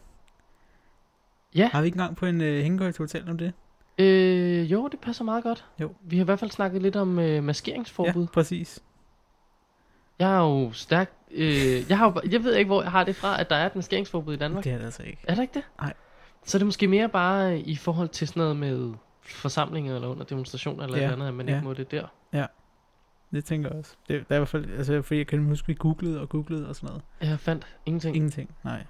[1.55, 1.69] Ja.
[1.73, 3.53] Har vi ikke engang på en øh, hængekøj talt om det?
[3.99, 5.65] Øh, jo, det passer meget godt.
[5.81, 5.95] Jo.
[6.01, 8.23] Vi har i hvert fald snakket lidt om øh, maskeringsforbud.
[8.23, 8.81] Ja, præcis.
[10.19, 11.13] Jeg er jo stærkt...
[11.31, 13.67] Øh, jeg, har jo, jeg ved ikke, hvor jeg har det fra, at der er
[13.67, 14.65] et maskeringsforbud i Danmark.
[14.65, 15.19] Det er det altså ikke.
[15.29, 15.63] Er der ikke det?
[15.81, 15.93] Nej.
[16.45, 20.25] Så er det måske mere bare i forhold til sådan noget med forsamlinger eller under
[20.25, 21.13] demonstrationer eller Ja, ja.
[21.13, 21.55] andet, at man ja.
[21.55, 22.07] ikke må det der.
[23.33, 23.95] Det tænker jeg også.
[24.09, 26.69] Det, der er i hvert fald, altså, fordi jeg kan huske, vi googlede og googlede
[26.69, 27.03] og sådan noget.
[27.31, 28.17] Jeg fandt ingenting.
[28.17, 28.85] Ingenting, nej.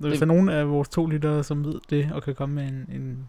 [0.00, 2.34] Så hvis Det- der er nogen af vores to lyttere, som ved det, og kan
[2.34, 3.28] komme med en, en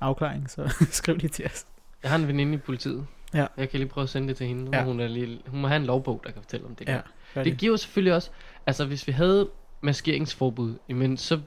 [0.00, 1.66] afklaring, så skriv lige til os.
[2.02, 3.06] Jeg har en veninde i politiet.
[3.34, 3.46] Ja.
[3.56, 4.68] Jeg kan lige prøve at sende det til hende.
[4.72, 4.78] Ja.
[4.78, 4.84] Ja.
[4.84, 6.88] Hun, er lige, hun må have en lovbog, der kan fortælle om det.
[6.88, 7.00] Ja,
[7.36, 7.44] Ja.
[7.44, 8.30] Det giver jo selvfølgelig også...
[8.66, 9.48] Altså, hvis vi havde
[9.80, 11.40] maskeringsforbud, men så...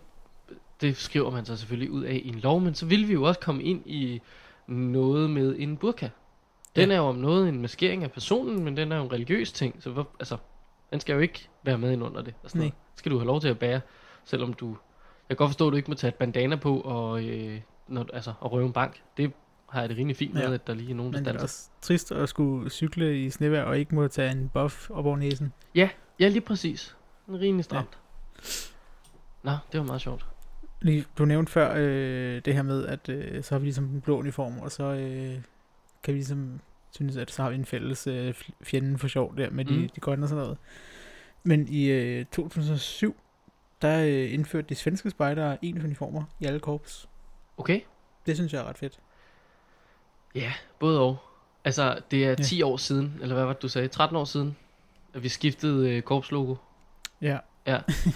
[0.83, 3.23] Det skriver man så selvfølgelig ud af i en lov, men så ville vi jo
[3.23, 4.21] også komme ind i
[4.67, 6.09] noget med en burka.
[6.75, 6.95] Den Ja.
[6.95, 9.75] er jo om noget en maskering af personen, men den er jo en religiøs ting,
[9.83, 10.37] så hvor, altså,
[10.91, 12.33] den skal jo ikke være med ind under det.
[12.43, 12.71] Og sådan Nej.
[12.95, 13.81] Skal du have lov til at bære,
[14.25, 14.67] selvom du...
[15.29, 18.05] Jeg kan godt forstå, at du ikke må tage et bandana på og, øh, når,
[18.13, 19.01] altså, og røve en bank.
[19.17, 19.31] Det
[19.69, 20.53] har jeg det rimelig fint med, Ja.
[20.53, 23.29] at der lige er nogen, der Men det er også trist at skulle cykle i
[23.29, 25.53] snevejr og ikke må tage en buff op over næsen.
[25.75, 26.95] Ja, lige præcis.
[27.29, 27.97] En rimelig stramt.
[29.43, 29.51] Ja.
[29.51, 30.25] Nå, det var meget sjovt.
[30.83, 34.01] Lige, du nævnte før øh, det her med, at øh, så har vi ligesom den
[34.01, 35.33] blå uniform, og så øh,
[36.03, 36.59] kan vi ligesom
[36.91, 39.89] synes, at så har vi en fælles øh, fjende for sjov der med de, Mm.
[39.89, 40.57] de grønne og sådan noget.
[41.43, 43.15] Men i øh, 2007,
[43.81, 47.09] der øh, indførte de svenske spejdere ens uniformer i alle korps.
[47.57, 47.79] Okay.
[48.25, 48.99] Det synes jeg er ret fedt.
[50.35, 51.17] Ja, både og.
[51.65, 52.35] Altså, det er Ja.
[52.35, 53.87] 10 år siden, eller hvad var det, du sagde?
[53.87, 54.55] 13 år siden,
[55.13, 56.55] at vi skiftede øh, korpslogo.
[57.21, 57.37] Ja.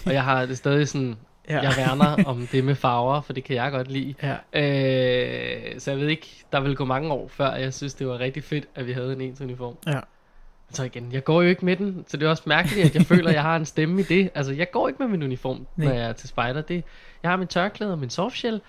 [0.05, 1.15] Og jeg har det stadig sådan,
[1.49, 1.61] Ja.
[1.61, 4.13] jeg værner om det med farver, for det kan jeg godt lide.
[4.23, 4.33] ja.
[5.73, 8.19] Øh, så jeg ved ikke, der vil gå mange år før, jeg synes, det var
[8.19, 9.77] rigtig fedt, at vi havde en ens uniform.
[9.87, 9.99] Ja.
[10.69, 13.05] Så igen, jeg går jo ikke med den, så det er også mærkeligt, at jeg
[13.15, 14.29] føler, at jeg har en stemme i det.
[14.35, 15.87] Altså, jeg går ikke med min uniform, Nej.
[15.87, 16.61] når jeg er til spejder.
[16.61, 16.83] Det,
[17.23, 18.61] jeg har min tørklæde og min softshell.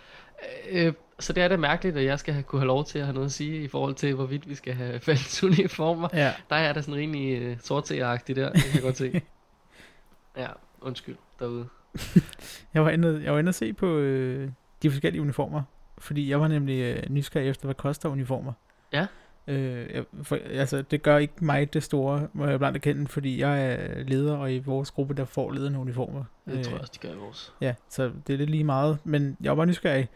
[0.70, 3.04] Øh, så det er da mærkeligt, at jeg skal have, kunne have lov til at
[3.04, 6.08] have noget at sige i forhold til, hvorvidt vi skal have fælles uniformer.
[6.12, 6.32] ja.
[6.50, 9.20] Der er der sådan rimelig øh, sortseeragtig der, det kan jeg godt se.
[10.36, 10.46] Ja,
[10.80, 11.68] undskyld derude.
[12.74, 14.50] Jeg var inde, jeg var inde og se på øh,
[14.82, 15.62] de forskellige uniformer,
[15.98, 18.52] fordi jeg var nemlig øh, nysgerrig efter, hvad koster uniformer.
[18.92, 19.06] Ja.
[19.46, 23.40] Øh, jeg, for, altså, det gør ikke mig det store, må jeg blandt erkende, fordi
[23.40, 26.24] jeg er leder, og i vores gruppe, der får lederne uniformer.
[26.46, 27.54] Det tror jeg også, de gør i vores.
[27.60, 30.08] Ja, så det er lidt lige meget, men jeg var nysgerrig.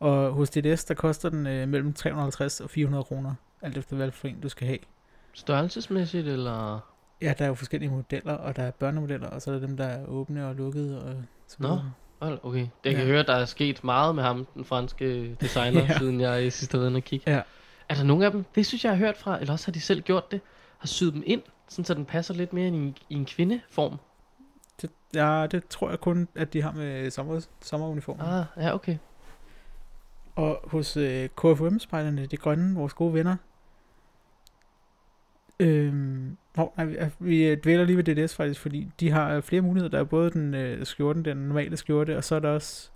[0.00, 4.10] Og hos DDS, der koster den øh, mellem 350 og 400 kroner, alt efter hvad
[4.10, 4.78] for en du skal have.
[5.32, 6.93] Størrelsesmæssigt, eller...
[7.24, 9.76] Ja, der er jo forskellige modeller, og der er børnemodeller, og så er der dem,
[9.76, 11.02] der er åbne og lukkede.
[11.04, 11.14] Og
[11.46, 11.78] så Nå.
[12.22, 12.58] Hold, okay.
[12.60, 12.98] Det kan Ja.
[12.98, 15.98] jeg høre, der er sket meget med ham, den franske designer, Ja.
[15.98, 17.30] siden jeg sidst har været inde og kigge.
[17.30, 17.40] Ja.
[17.88, 19.72] Er der nogen af dem, det synes jeg, jeg har hørt fra, eller også har
[19.72, 20.40] de selv gjort det,
[20.78, 23.96] har syet dem ind, sådan så den passer lidt mere i en, i en kvindeform.
[24.82, 28.20] Det, ja, det tror jeg kun, at de har med sommer, sommeruniform.
[28.20, 28.96] Ah, ja, okay.
[30.36, 33.36] Og hos øh, KFUM-spejderne, de grønne, vores gode venner.
[35.60, 39.62] Øhm, hvor, nej, vi, vi øh, dvæler lige ved DDS faktisk, fordi de har flere
[39.62, 39.90] muligheder.
[39.90, 42.90] Der er både den øh, skjorten, den normale skjorte, og så er der også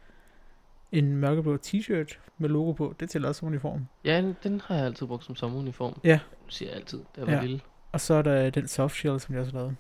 [0.93, 2.95] en mørkeblå t-shirt med logo på.
[3.01, 3.87] Det tæller også som uniform.
[4.05, 6.01] Ja, den, den har jeg altid brugt som sommeruniform.
[6.05, 6.21] Ja.
[6.45, 7.39] Nu siger jeg altid, da jeg var Ja.
[7.39, 7.43] ja.
[7.45, 7.61] lille.
[7.93, 9.77] Og så er der den softshell, som jeg også har lavet.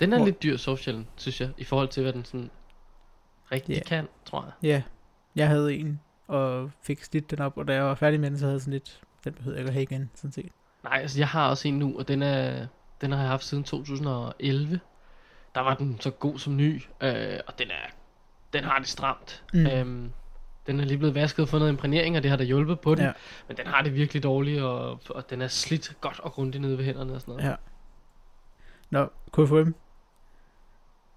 [0.00, 2.50] Den er Hvor- lidt dyr, socialen, synes jeg, i forhold til, hvad den sådan
[3.52, 3.82] rigtig Ja.
[3.86, 4.52] kan, tror jeg.
[4.62, 4.82] Ja,
[5.36, 8.38] jeg havde en, og fik slidt den op, og da jeg var færdig med den,
[8.38, 10.48] så havde jeg sådan lidt, den behøvede jeg ikke at have igen, sådan set.
[10.84, 12.66] Nej, altså jeg har også en nu, og den, er,
[13.00, 14.80] den har jeg haft siden 2011.
[15.54, 17.90] Der var den så god som ny, øh, og den er
[18.52, 19.44] den har det stramt.
[19.52, 19.66] Mm.
[19.66, 20.12] Øhm,
[20.66, 23.04] den er lige blevet vasket og noget imprægnering, og det har der hjulpet på den.
[23.04, 23.12] Ja.
[23.48, 26.78] Men den har det virkelig dårligt, og, og den er slidt godt og grundigt nede
[26.78, 27.50] ved hænderne og sådan noget.
[27.50, 27.54] Ja.
[28.90, 29.72] Nå, KFM.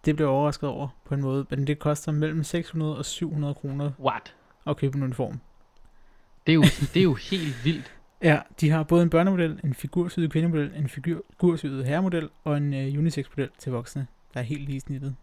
[0.05, 3.91] Det blev overrasket over på en måde, men det koster mellem 600 og 700 kroner
[3.99, 4.33] What?
[4.67, 5.39] at købe en uniform.
[6.47, 6.61] Det er jo,
[6.93, 7.93] det er jo helt vildt.
[8.23, 12.99] Ja, de har både en børnemodel, en figursyet kvindemodel, en figursyet herremodel og en uh,
[12.99, 15.15] unisex-model til voksne, der er helt lige snittet.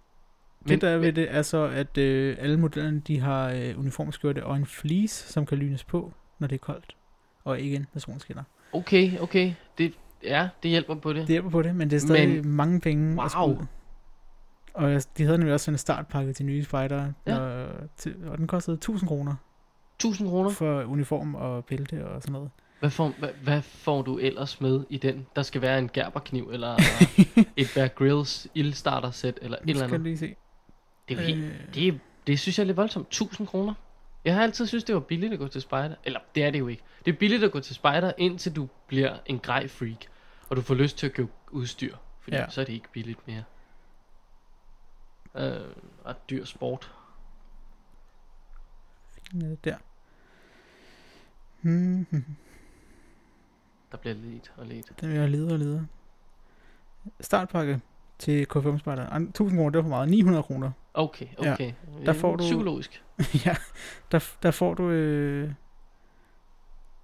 [0.61, 3.79] Men, det der er ved det er så, at øh, alle modellerne de har øh,
[3.79, 6.97] uniformskjorte og en fleece, som kan lynes på, når det er koldt.
[7.45, 8.43] Og ikke når solen skinner.
[8.73, 9.53] Okay, okay.
[9.79, 11.21] Det, ja, det hjælper på det.
[11.21, 13.25] Det hjælper på det, men det er stadig men, mange penge Wow.
[13.25, 13.67] at skulle ud.
[14.75, 17.39] Og de havde nemlig også en startpakke til nye spejdere, Ja.
[17.39, 19.35] og, til, og den kostede 1000 kroner
[19.97, 20.51] 1000 kroner?
[20.51, 22.51] for uniform og bælte og sådan noget.
[22.83, 25.27] Hvad får, hvad, hvad får du ellers med i den?
[25.37, 26.77] Der skal være en gerberkniv, eller
[27.57, 30.01] et Bear Grylls ildstarter-sæt, eller et eller skal andet.
[30.01, 30.37] lige se.
[31.09, 31.75] Det, er helt, Øh.
[31.75, 33.07] det, det synes jeg er lidt voldsomt.
[33.07, 33.75] 1000 kroner.
[34.25, 35.95] Jeg har altid synes det var billigt at gå til spider.
[36.05, 36.83] Eller det er det jo ikke.
[37.05, 40.05] Det er billigt at gå til spider, indtil du bliver en grej freak.
[40.49, 41.97] Og du får lyst til at købe udstyr.
[42.21, 42.51] Fordi Ja.
[42.51, 43.45] så er det ikke billigt mere.
[45.35, 45.61] Øh,
[46.07, 46.93] ret dyr sport.
[49.35, 49.77] Øh, Der.
[51.61, 52.25] Hmm, hmm.
[53.93, 55.01] Der bliver lidt og lidt.
[55.01, 55.87] Den vil jeg lede og lede.
[57.21, 57.81] Startpakke
[58.19, 59.07] til K5 Spejder.
[59.07, 60.09] Ej, 1000 kroner, det var for meget.
[60.09, 60.71] 900 kroner.
[60.95, 61.53] Okay, Ja.
[61.53, 61.73] okay.
[62.07, 63.05] Der Øh, får du- Psykologisk.
[63.47, 63.57] ja,
[64.13, 65.53] der, der får du øh,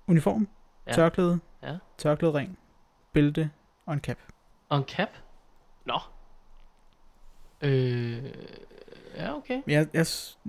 [0.06, 0.48] uniform,
[0.86, 0.90] ja.
[0.90, 0.96] Ja.
[0.96, 1.76] tørklæde, Ja.
[1.98, 2.58] tørklæde ring,
[3.12, 3.50] bælte
[3.86, 4.16] og en cap.
[4.68, 5.08] Og en cap?
[5.86, 5.98] Nå.
[7.62, 8.24] Øh,
[9.16, 9.62] ja, okay.
[9.66, 10.06] Jeg, jeg,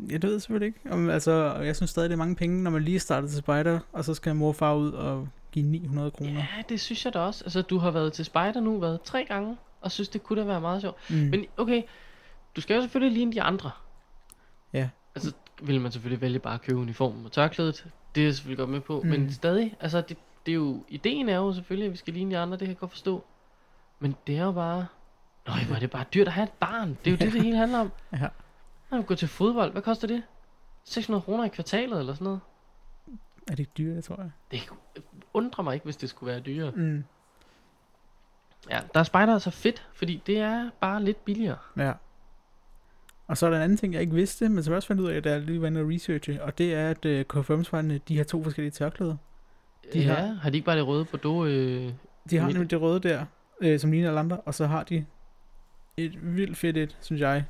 [0.10, 0.80] jeg ved selvfølgelig ikke.
[0.92, 3.80] Om, altså, jeg synes stadig, det er mange penge, når man lige starter til spejder,
[3.94, 6.40] og så skal mor og far ud og give 900 kroner.
[6.40, 7.44] Ja, det synes jeg da også.
[7.44, 10.46] Altså, du har været til spider nu, været tre gange, og synes, det kunne da
[10.46, 11.10] være meget sjovt.
[11.10, 11.16] Mm.
[11.16, 11.84] Men okay,
[12.56, 13.72] du skal jo selvfølgelig ligne de andre.
[14.74, 14.90] Ja.
[15.16, 17.86] Altså, vil man selvfølgelig vælge bare at købe uniformen og tørklædet.
[18.16, 19.02] Det er jeg selvfølgelig godt med på.
[19.02, 19.10] Mm.
[19.10, 22.32] Men stadig, altså, det, det er jo, ideen er jo selvfølgelig, at vi skal ligne
[22.32, 23.24] de andre, det kan jeg godt forstå.
[24.00, 24.86] Men det er jo bare,
[25.48, 26.98] nøj, hvor er det bare dyrt at have et barn.
[27.06, 27.92] Det er jo det, det hele handler om.
[28.14, 28.28] Ja.
[28.92, 30.24] Når du går til fodbold, hvad koster det?
[30.84, 32.40] 600 kroner i kvartalet eller sådan noget?
[33.50, 34.32] Er det ikke dyrt, det tror jeg?
[34.52, 34.70] Det
[35.34, 36.72] undrer mig ikke, hvis det skulle være dyrere.
[36.72, 37.04] Mm.
[38.70, 41.58] Ja, der er spejder altså fedt, fordi det er bare lidt billigere.
[41.78, 41.94] Ja.
[43.28, 45.02] Og så er der en anden ting, jeg ikke vidste, men som jeg også fandt
[45.02, 48.18] ud af, da jeg lige var inde og researche, og det er, at K5-spejderne, de
[48.18, 49.16] har to forskellige tørklæder.
[49.94, 50.50] De ja, har- har...
[50.50, 51.48] de ikke bare det røde Bordeaux?
[51.48, 51.94] Øh...
[52.30, 53.26] De har nemlig det røde der,
[53.62, 55.06] øh, som ligner alle andre, og så har de
[55.98, 57.46] et vildt fedt et, synes jeg,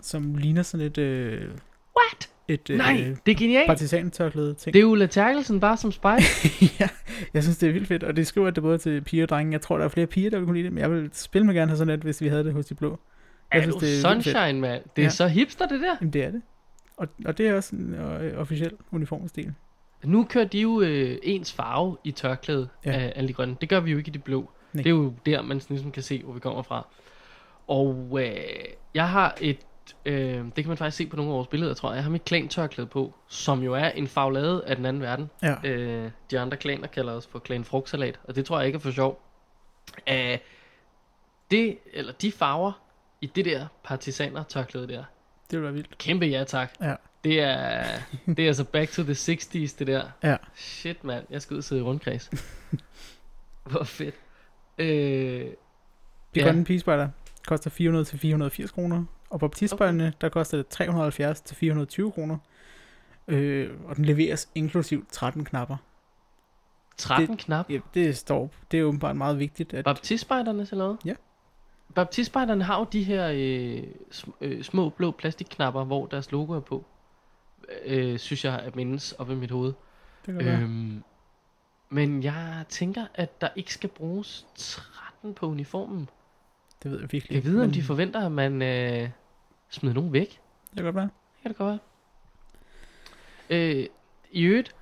[0.00, 1.54] som ligner sådan et, øh,
[2.48, 3.66] Et øh, Nej, det er genialt.
[3.66, 4.74] partisan-tørklæde ting.
[4.74, 6.22] Det er Ulla Terkelsen bare som spejl.
[6.80, 6.88] ja,
[7.34, 9.52] jeg synes, det er vildt fedt, og det skriver, det både til piger og drenge.
[9.52, 11.46] Jeg tror, der er flere piger, der vil kunne lide det, men jeg vil spille
[11.46, 12.98] mig gerne have sådan et, hvis vi havde det hos de blå.
[13.52, 14.82] Jeg er synes, det er sunshine, mand?
[14.96, 15.10] Det er Ja.
[15.10, 15.96] så hipster, det der.
[16.00, 16.42] Jamen, det er det.
[16.96, 19.52] Og, og det er også en øh, officiel uniformstil.
[20.04, 22.92] Nu kører de jo øh, ens farve i tørklædet Ja.
[22.92, 23.56] af alle de grønne.
[23.60, 24.50] Det gør vi jo ikke i det blå.
[24.72, 24.82] Nej.
[24.82, 26.86] Det er jo der, man sådan ligesom kan se, hvor vi kommer fra.
[27.66, 28.30] Og øh,
[28.94, 29.58] jeg har et,
[30.04, 31.96] øh, det kan man faktisk se på nogle af vores billeder, tror jeg.
[31.96, 35.30] Jeg har mit klan-tørklæde på, som jo er en faglade af den anden verden.
[35.42, 35.54] Ja.
[35.64, 38.80] Øh, de andre klaner kalder os for klan frugtsalat, og det tror jeg ikke er
[38.80, 39.20] for sjov.
[40.10, 40.14] Uh,
[41.50, 42.72] det, eller de farver
[43.20, 45.04] i det der partisaner tørklæde der,
[45.50, 45.98] Det være vildt.
[45.98, 46.72] kæmpe ja tak.
[46.80, 46.94] Ja.
[47.24, 47.84] Det er,
[48.26, 50.04] det er altså back to the 60s, det der.
[50.22, 50.36] Ja.
[50.54, 51.24] Shit, mand.
[51.30, 52.30] Jeg skal ud og sidde i rundkreds.
[53.70, 54.14] Hvor fedt.
[54.78, 55.54] Øh, De
[56.36, 56.42] Ja.
[56.44, 57.08] grønne pigespejder
[57.46, 59.04] koster 400 til 480 kroner,
[59.34, 62.38] og på baptistspejderne, der koster det 370 til 420 kroner.
[63.28, 65.76] Øh, og den leveres inklusiv 13 knapper.
[66.96, 67.70] 13 knap.
[67.70, 70.96] Ja, det står, det er åbenbart meget vigtigt, at Baptistspejderne eller hvad?
[71.04, 71.14] Ja.
[71.94, 76.60] Baptistspejderne har jo de her øh, sm- øh, små blå plastikknapper, hvor deres logo er
[76.60, 76.84] på.
[77.84, 79.72] Øh, synes jeg at mindes op i mit hoved.
[80.26, 80.62] det kan.
[80.62, 81.02] Øhm,
[81.88, 86.08] men jeg tænker, at der ikke skal bruges 13 på uniformen.
[86.82, 89.08] Det ved jeg virkelig Jeg ved, om men de forventer, at man øh,
[89.74, 90.40] smider nogen væk.
[90.70, 91.04] Det kan godt være.
[91.04, 91.78] Det kan det godt være.
[93.50, 93.86] Øh,
[94.30, 94.74] I øvrigt,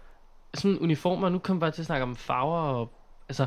[0.54, 2.92] sådan uniformer, nu kommer vi bare til at snakke om farver og,
[3.28, 3.46] altså,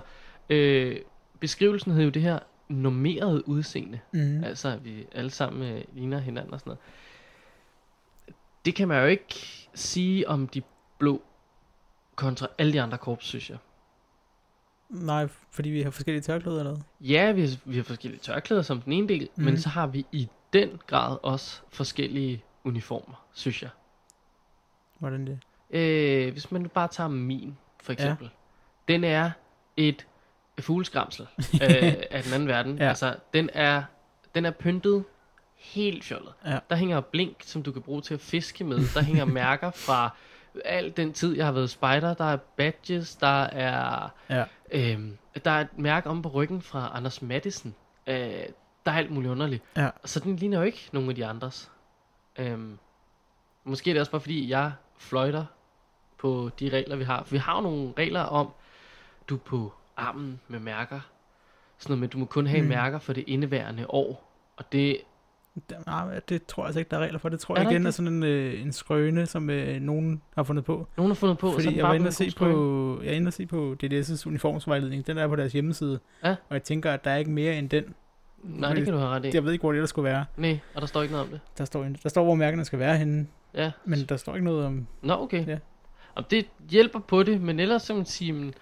[0.50, 1.00] øh,
[1.40, 2.40] beskrivelsen hed jo det her
[2.70, 4.00] normeret udseende.
[4.14, 4.44] Mm.
[4.44, 6.80] Altså, at vi alle sammen øh, ligner hinanden og sådan noget.
[8.66, 10.62] Det kan man jo ikke sige om de
[10.98, 11.22] blå
[12.16, 13.58] kontra alle de andre korps, synes jeg.
[14.90, 16.84] Nej, fordi vi har forskellige tørklæder eller hvad?
[17.02, 19.30] Ja, vi har, vi har forskellige tørklæder som den ene del, mm.
[19.36, 19.46] Mhm.
[19.46, 23.70] men så har vi i den grad også forskellige uniformer, synes jeg.
[25.00, 25.40] Hvordan det?
[25.70, 28.26] Øh, hvis man nu bare tager min, for eksempel.
[28.26, 28.94] Ja.
[28.94, 29.32] Den er
[29.78, 30.08] et
[30.60, 32.78] fugleskramsel øh, af den anden verden.
[32.78, 32.88] Ja.
[32.88, 33.84] Altså, den er,
[34.36, 35.04] den er pyntet
[35.56, 36.34] helt fjollet.
[36.46, 36.60] Ja.
[36.70, 38.80] Der hænger blink, som du kan bruge til at fiske med.
[38.94, 40.16] Der hænger mærker fra
[40.66, 42.14] al den tid, jeg har været spider.
[42.14, 44.44] Der er badges, der er, Ja.
[44.72, 47.76] øhm, der er et mærke om på ryggen fra Anders Madison.
[48.08, 48.34] Øh,
[48.86, 49.64] der er alt muligt underligt.
[49.78, 49.90] Ja.
[50.06, 51.72] Så den ligner jo ikke nogen af de andres.
[52.40, 52.78] Øhm,
[53.64, 55.46] måske er det også bare fordi, jeg fløjter
[56.18, 57.24] på de regler, vi har.
[57.24, 58.50] For vi har jo nogle regler om,
[59.28, 61.00] du på armen med mærker.
[61.78, 62.68] Sådan noget med, du må kun have Mm.
[62.68, 64.32] mærker for det indeværende år.
[64.58, 64.98] Og det,
[65.86, 67.30] nej, det tror jeg altså ikke, der er regler for.
[67.30, 67.94] Det tror Er jeg igen ikke er det?
[67.94, 70.88] sådan en, øh, en skrøne, som øh, nogen har fundet på.
[70.98, 73.16] nogen har fundet på, så Fordi den jeg var inde og se på, jeg er
[73.16, 75.08] inde og se på DDS' uniformsvejledning.
[75.08, 76.00] Den er på deres hjemmeside.
[76.24, 76.30] Ja.
[76.30, 77.96] Og jeg tænker, at der er ikke mere end den.
[78.46, 79.32] Nej, det kan du have ret i.
[79.34, 80.26] Jeg ved ikke, hvor det ellers skulle være.
[80.38, 81.42] Nej, og der står ikke noget om det.
[81.58, 83.28] Der står, der står hvor mærkerne skal være henne.
[83.54, 83.72] Ja.
[83.86, 84.88] Men der står ikke noget om...
[85.02, 85.48] Nå, okay.
[85.48, 85.58] Ja.
[86.16, 88.54] Og det hjælper på det, men ellers kan man sige, men,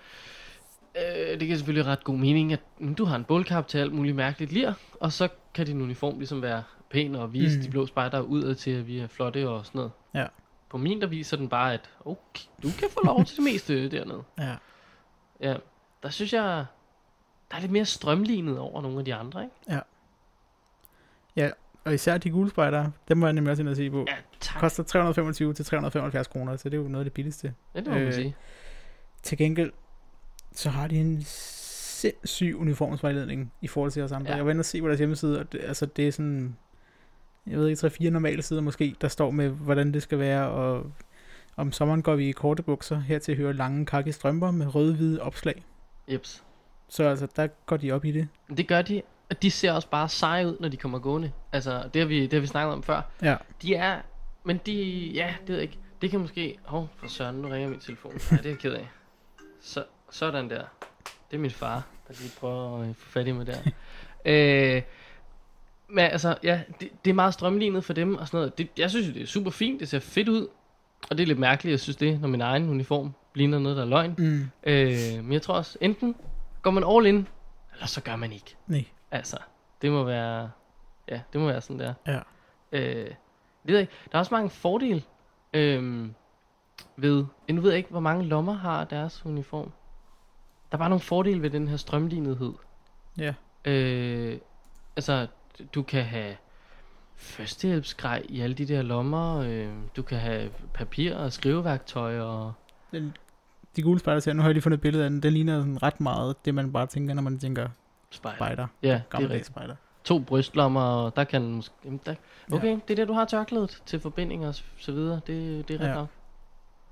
[0.96, 3.94] øh, det kan selvfølgelig ret god mening, at mm, du har en bålkap til alt
[3.94, 7.64] muligt mærkeligt lir, og så kan din uniform ligesom være pæn og vise mm.
[7.64, 9.92] de blå spejder udad til, at vi er flotte og sådan noget.
[10.16, 10.26] Ja.
[10.70, 13.90] På min, der viser den bare, at okay, du kan få lov til det meste
[13.90, 14.24] dernede.
[14.40, 14.56] Ja.
[15.42, 15.56] Ja,
[16.04, 16.66] der synes jeg,
[17.52, 19.54] der er lidt mere strømlignet over nogle af de andre, ikke?
[21.84, 24.06] Og især de gule spejdere, dem var jeg nemlig også inde at se på.
[24.08, 24.60] Ja, tak.
[24.60, 27.54] Koster 325 til 375 kroner, så det er jo noget af det billigste.
[27.76, 28.36] Ja, det må man øh, sige.
[29.24, 29.72] Til gengæld,
[30.52, 34.28] så har de en sindssyg uniformsvejledning i forhold til os andre.
[34.28, 34.32] Ja.
[34.32, 34.38] Ja.
[34.38, 36.58] Jeg var inde og se på deres hjemmeside, og det, altså det er sådan,
[37.48, 40.91] jeg ved ikke, 3-4 normale sider måske, der står med, hvordan det skal være, og
[41.56, 45.22] om sommeren går vi i korte bukser, her til hører lange kakke strømper med røde-hvide
[45.22, 45.64] opslag.
[46.08, 46.44] Jeps.
[46.94, 48.28] Så altså, der går de op i det.
[48.58, 51.32] Det gør de, og de ser også bare seje ud, når de kommer gående.
[51.52, 53.02] Altså, det har vi, det har vi snakket om før.
[53.22, 53.36] Ja.
[53.62, 54.00] De er,
[54.44, 54.74] men de,
[55.14, 55.78] ja, det ved jeg ikke.
[56.02, 58.12] Det kan måske, hov, oh, for søren, nu ringer min telefon.
[58.12, 58.89] Nej, det er jeg ked af.
[59.62, 60.64] Så, sådan der.
[61.32, 63.58] Det er min far, der lige prøver at øh, få fat i mig der.
[64.76, 64.82] øh,
[65.88, 68.58] men altså, ja, det, det er meget strømlignet for dem og sådan noget.
[68.58, 70.48] Det, jeg synes jo, det er super fint, det ser fedt ud.
[71.10, 73.84] Og det er lidt mærkeligt, jeg synes det, når min egen uniform ligner noget, der
[73.84, 74.16] er løgn.
[74.18, 74.50] Mm.
[74.64, 76.16] Øh, men jeg tror også, enten
[76.64, 77.28] går man all in,
[77.74, 78.55] eller så gør man ikke.
[78.68, 78.86] Nej.
[79.11, 79.38] Altså,
[79.82, 80.51] det må være,
[81.07, 81.93] ja, det må være sådan der.
[82.07, 82.20] Ja.
[82.72, 83.11] Øh,
[83.64, 83.93] ved jeg ikke.
[84.11, 85.03] Der er også mange fordele
[85.53, 86.09] øh,
[86.95, 89.72] ved, nu ved jeg ikke, hvor mange lommer har deres uniform.
[90.72, 92.53] Der er bare nogle fordele ved den her strømlignethed.
[93.18, 93.34] Ja.
[93.66, 94.39] Øh,
[94.95, 95.28] altså,
[95.76, 96.36] du kan have
[97.16, 99.38] førstehjælpsgrej i alle de der lommer.
[99.38, 102.53] Øh, du kan have papir og skriveværktøj og...
[102.91, 103.18] Den,
[103.76, 105.59] de gule spejder ser, nu har jeg lige fundet et billede af den, den ligner
[105.59, 107.67] sådan ret meget det, man bare tænker, når man tænker
[108.09, 108.38] Spejder.
[108.38, 108.67] spejder.
[108.84, 109.76] Ja, det er spejder.
[110.03, 111.76] To brystlommer, og der kan måske...
[111.86, 112.15] Jamen, der,
[112.51, 112.55] Ja.
[112.55, 115.21] okay, det er det, du har tørklædet til forbinding og så videre.
[115.28, 115.93] Det, det er ret Ja.
[115.93, 116.07] nok.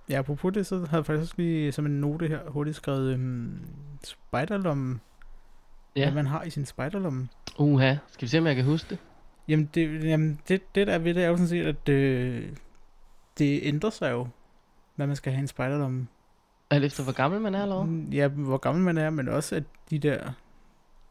[0.10, 3.60] Ja, apropos det, så havde jeg faktisk lige som en note her hurtigt skrevet øhm,
[4.04, 5.02] spejderlommen.
[5.96, 6.02] Ja.
[6.02, 6.06] Ja.
[6.06, 7.28] Hvad man har i sin spejderlomme.
[7.58, 8.98] Uha, skal vi se, om jeg kan huske det?
[9.48, 12.50] Jamen, det, jamen det, det der er ved det er jo sådan set, at øh,
[13.38, 14.28] det ændrer sig jo,
[14.96, 16.08] hvad man skal have i en spejderlomme.
[16.72, 17.86] Alt efter, hvor gammel man er, eller hvad?
[17.86, 20.20] Mm, Ja, hvor gammel man er, men også at de der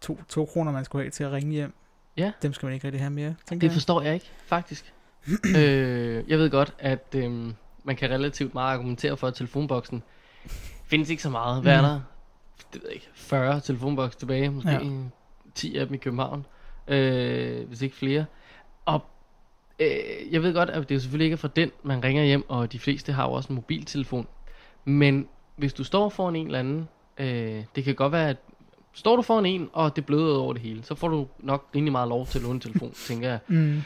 [0.01, 1.75] to, to kroner, man skulle have til at ringe hjem,
[2.17, 2.33] Ja.
[2.43, 3.73] dem skal man ikke rigtig have mere, Det jeg.
[3.73, 4.93] forstår jeg ikke, faktisk.
[5.57, 7.55] øh, jeg ved godt, at øhm,
[7.85, 10.03] man kan relativt meget argumentere for, at telefonboksen
[10.85, 11.63] findes ikke så meget.
[11.63, 11.89] Hvad er Mhm.
[11.91, 12.01] der?
[12.73, 13.09] Det ved jeg ikke.
[13.15, 14.79] 40 telefonboks tilbage, måske Ja.
[14.85, 14.91] ja.
[15.55, 16.47] 10 af dem i København,
[16.89, 18.25] øh, hvis ikke flere.
[18.85, 19.03] Og
[19.79, 19.89] øh,
[20.31, 22.73] jeg ved godt, at det jo selvfølgelig ikke er fra den, man ringer hjem, og
[22.73, 24.27] de fleste har jo også en mobiltelefon.
[24.85, 25.29] Men
[25.61, 26.89] hvis du står foran en eller anden,
[27.19, 28.37] øh, det kan godt være, at
[28.93, 31.93] står du foran en, og det bløder over det hele, så får du nok rimelig
[31.93, 33.39] meget lov til at låne en telefon, tænker jeg.
[33.49, 33.83] Mm.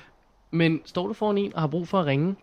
[0.50, 2.36] Men står du foran en og har brug for at ringe,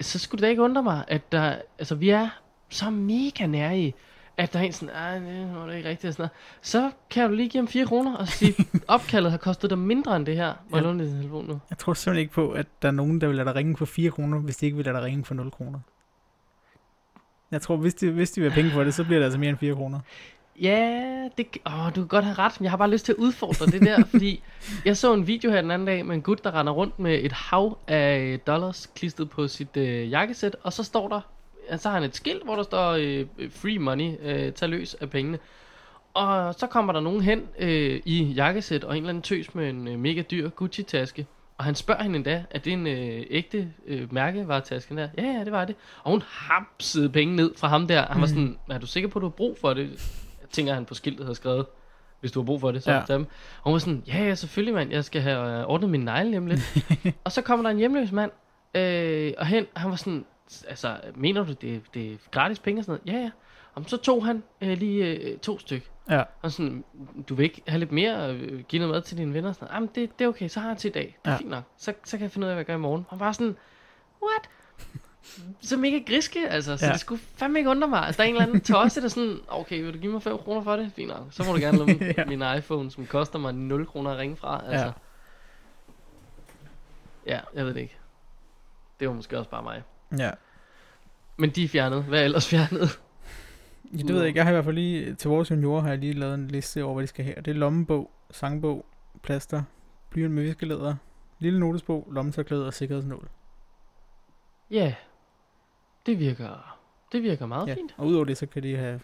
[0.00, 2.28] så skulle det da ikke undre mig, at der, altså vi er
[2.68, 3.94] så mega nære i,
[4.36, 6.30] at der er en sådan, ej, det var det ikke rigtigt og sådan noget.
[6.62, 8.54] Så kan du lige give ham 4 kroner og sige,
[8.88, 10.54] opkaldet har kostet dig mindre end det her.
[10.68, 11.60] Må jeg låne din telefon nu?
[11.70, 13.84] Jeg tror simpelthen ikke på, at der er nogen, der vil lade dig ringe for
[13.84, 15.78] 4 kroner, hvis de ikke vil lade dig ringe for 0 kroner.
[17.50, 19.38] Jeg tror, hvis de, hvis de vil have penge for det, så bliver det altså
[19.38, 20.00] mere end 4 kroner.
[20.62, 23.16] Ja, det, åh, du kan godt have ret, men jeg har bare lyst til at
[23.16, 24.42] udfordre det der, fordi
[24.84, 27.24] jeg så en video her den anden dag med en gut, der render rundt med
[27.24, 31.20] et hav af dollars klistret på sit øh, jakkesæt, og så står der,
[31.76, 35.10] så har han et skilt, hvor der står øh, free money, øh, tag løs af
[35.10, 35.38] pengene.
[36.14, 39.70] Og så kommer der nogen hen øh, i jakkesæt og en eller anden tøs med
[39.70, 41.26] en øh, mega dyr Gucci-taske.
[41.58, 45.08] Og han spørger hende endda, er det en øh, ægte øh, mærkevaretaske der?
[45.18, 45.76] Ja, ja, det var det.
[46.02, 48.06] Og hun hapsede penge ned fra ham der.
[48.06, 48.28] Han var Mm.
[48.28, 49.90] sådan, er du sikker på, at du har brug for det?
[50.40, 51.66] Jeg tænker, han på skiltet havde skrevet,
[52.20, 53.02] hvis du har brug for det, så Ja.
[53.08, 53.22] dem.
[53.56, 56.38] Og hun var sådan, ja, ja, selvfølgelig mand, jeg skal have øh, ordnet min negle
[56.38, 56.60] om lidt.
[57.24, 58.30] og så kommer der en hjemløs mand,
[58.74, 60.24] øh, og hen, han var sådan,
[60.68, 63.18] altså, mener du, det, det er gratis penge og sådan noget?
[63.18, 63.30] Ja, ja.
[63.74, 65.90] Og så tog han øh, lige øh, to styk.
[66.10, 66.22] Ja.
[66.42, 66.84] Og sådan,
[67.28, 69.52] du vil ikke have lidt mere, øh, give noget mad til dine venner?
[69.52, 69.68] Sådan.
[69.74, 71.16] Jamen, det, det er okay, så har jeg til i dag.
[71.24, 71.38] Det er Ja.
[71.38, 71.64] fint nok.
[71.76, 73.06] Så, så kan jeg finde ud af, hvad jeg gør i morgen.
[73.08, 73.56] Og var sådan,
[74.22, 74.48] what?
[75.60, 76.76] Så mega griske, altså.
[76.76, 76.92] Så Ja.
[76.92, 78.00] det skulle fandme ikke undre mig.
[78.06, 80.38] Altså, der er en eller anden tosse, der sådan, okay, vil du give mig 5
[80.38, 80.92] kroner for det?
[80.96, 81.26] Fint nok.
[81.30, 82.24] Så må du gerne låne ja.
[82.24, 84.62] min iPhone, som koster mig 0 kroner at ringe fra.
[84.66, 84.84] Altså.
[84.86, 84.92] Ja.
[87.26, 87.96] Ja, jeg ved det ikke.
[89.00, 89.82] Det var måske også bare mig.
[90.18, 90.30] Ja.
[91.36, 92.04] Men de er fjernet.
[92.04, 93.00] Hvad er ellers fjernet?
[93.92, 94.38] Ja, det ved jeg ikke.
[94.38, 96.84] Jeg har i hvert fald lige, til vores juniorer har jeg lige lavet en liste
[96.84, 97.36] over, hvad de skal have.
[97.36, 98.86] Det er lommebog, sangbog,
[99.22, 99.62] plaster,
[100.10, 100.96] blyant med viskelæder,
[101.38, 103.28] lille notesbog, lommetørklæde og sikkerhedsnål.
[104.70, 104.94] Ja,
[106.06, 106.78] det virker,
[107.12, 107.74] det virker meget Ja.
[107.74, 107.94] fint.
[107.98, 109.00] Og udover det, så kan de have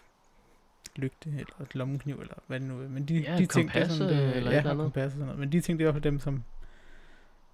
[0.95, 2.87] lygte, eller et lommekniv, eller hvad det nu er.
[2.87, 4.85] Men de, Ja, de et ting, det er sådan, det, eller et ja, eller og
[4.97, 5.11] andet.
[5.11, 5.39] sådan noget.
[5.39, 6.43] Men de ting, det er i hvert fald dem, som,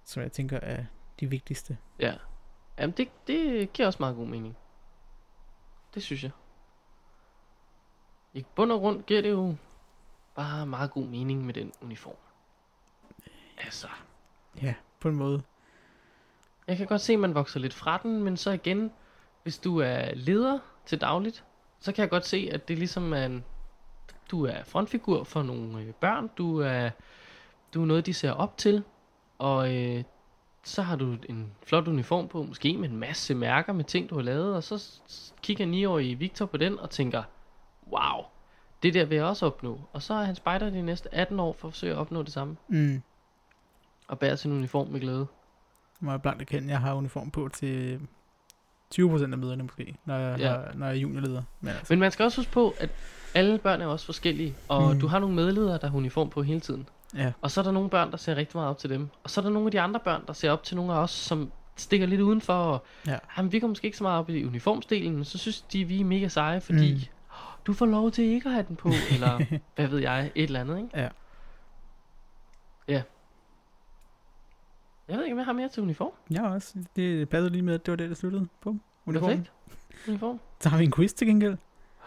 [0.04, 0.84] som jeg tænker er
[1.20, 1.76] de vigtigste.
[2.00, 2.14] Ja.
[2.78, 4.56] Jamen, det, det giver også meget god mening.
[5.94, 6.30] det synes jeg.
[8.34, 9.54] I bund og grund giver det jo
[10.34, 12.16] bare meget god mening med den uniform.
[13.58, 13.86] Altså,
[14.62, 15.42] Ja, på en måde.
[16.66, 18.92] jeg kan godt se, at man vokser lidt fra den, men så igen,
[19.42, 21.44] hvis du er leder til dagligt,
[21.80, 23.44] så kan jeg godt se, at det ligesom er en,
[24.30, 26.90] du er frontfigur for nogle øh, børn, du er,
[27.74, 28.84] du er noget, de ser op til,
[29.38, 30.04] og øh,
[30.64, 34.14] så har du en flot uniform på, måske med en masse mærker med ting, du
[34.14, 35.02] har lavet, og så
[35.42, 37.22] kigger 9-årige Victor på den og tænker,
[37.92, 38.24] wow,
[38.82, 39.80] det der vil jeg også opnå.
[39.92, 42.32] Og så er han spejder de næste 18 år for at forsøge at opnå det
[42.32, 43.02] samme, Mm.
[44.08, 45.26] og bærer sin uniform med glæde.
[46.00, 48.00] Må jeg blankt erkende, jeg har uniform på til
[48.94, 50.48] 20% af møderne måske, når jeg, Ja.
[50.48, 51.42] har, når jeg er juniorleder.
[51.60, 52.90] Men altså, Men man skal også huske på, at
[53.34, 54.94] alle børn er også forskellige, og.
[54.94, 55.00] Mm.
[55.00, 56.88] du har nogle medledere, der har uniform på hele tiden.
[57.16, 57.32] ja.
[57.40, 59.08] Og så er der nogle børn, der ser rigtig meget op til dem.
[59.24, 60.96] Og så er der nogle af de andre børn, der ser op til nogle af
[60.98, 62.54] os, som stikker lidt udenfor.
[62.54, 63.18] Og, Ja.
[63.36, 66.00] Jamen, vi går måske ikke så meget op i uniformsdelen, men så synes de, vi
[66.00, 67.00] er mega seje, fordi mm.
[67.66, 70.60] Du får lov til ikke at have den på, eller hvad ved jeg, et eller
[70.60, 70.88] andet, ikke?
[70.94, 71.08] Ja.
[72.88, 73.02] Ja.
[75.08, 76.12] Jeg ved ikke, om jeg har mere til uniform.
[76.30, 76.74] Jeg også.
[76.96, 79.36] Det passede lige med, at det var det, der sluttede på uniformen.
[79.68, 80.08] Perfekt.
[80.08, 80.40] Uniform.
[80.60, 81.52] Så har vi en quiz til gengæld.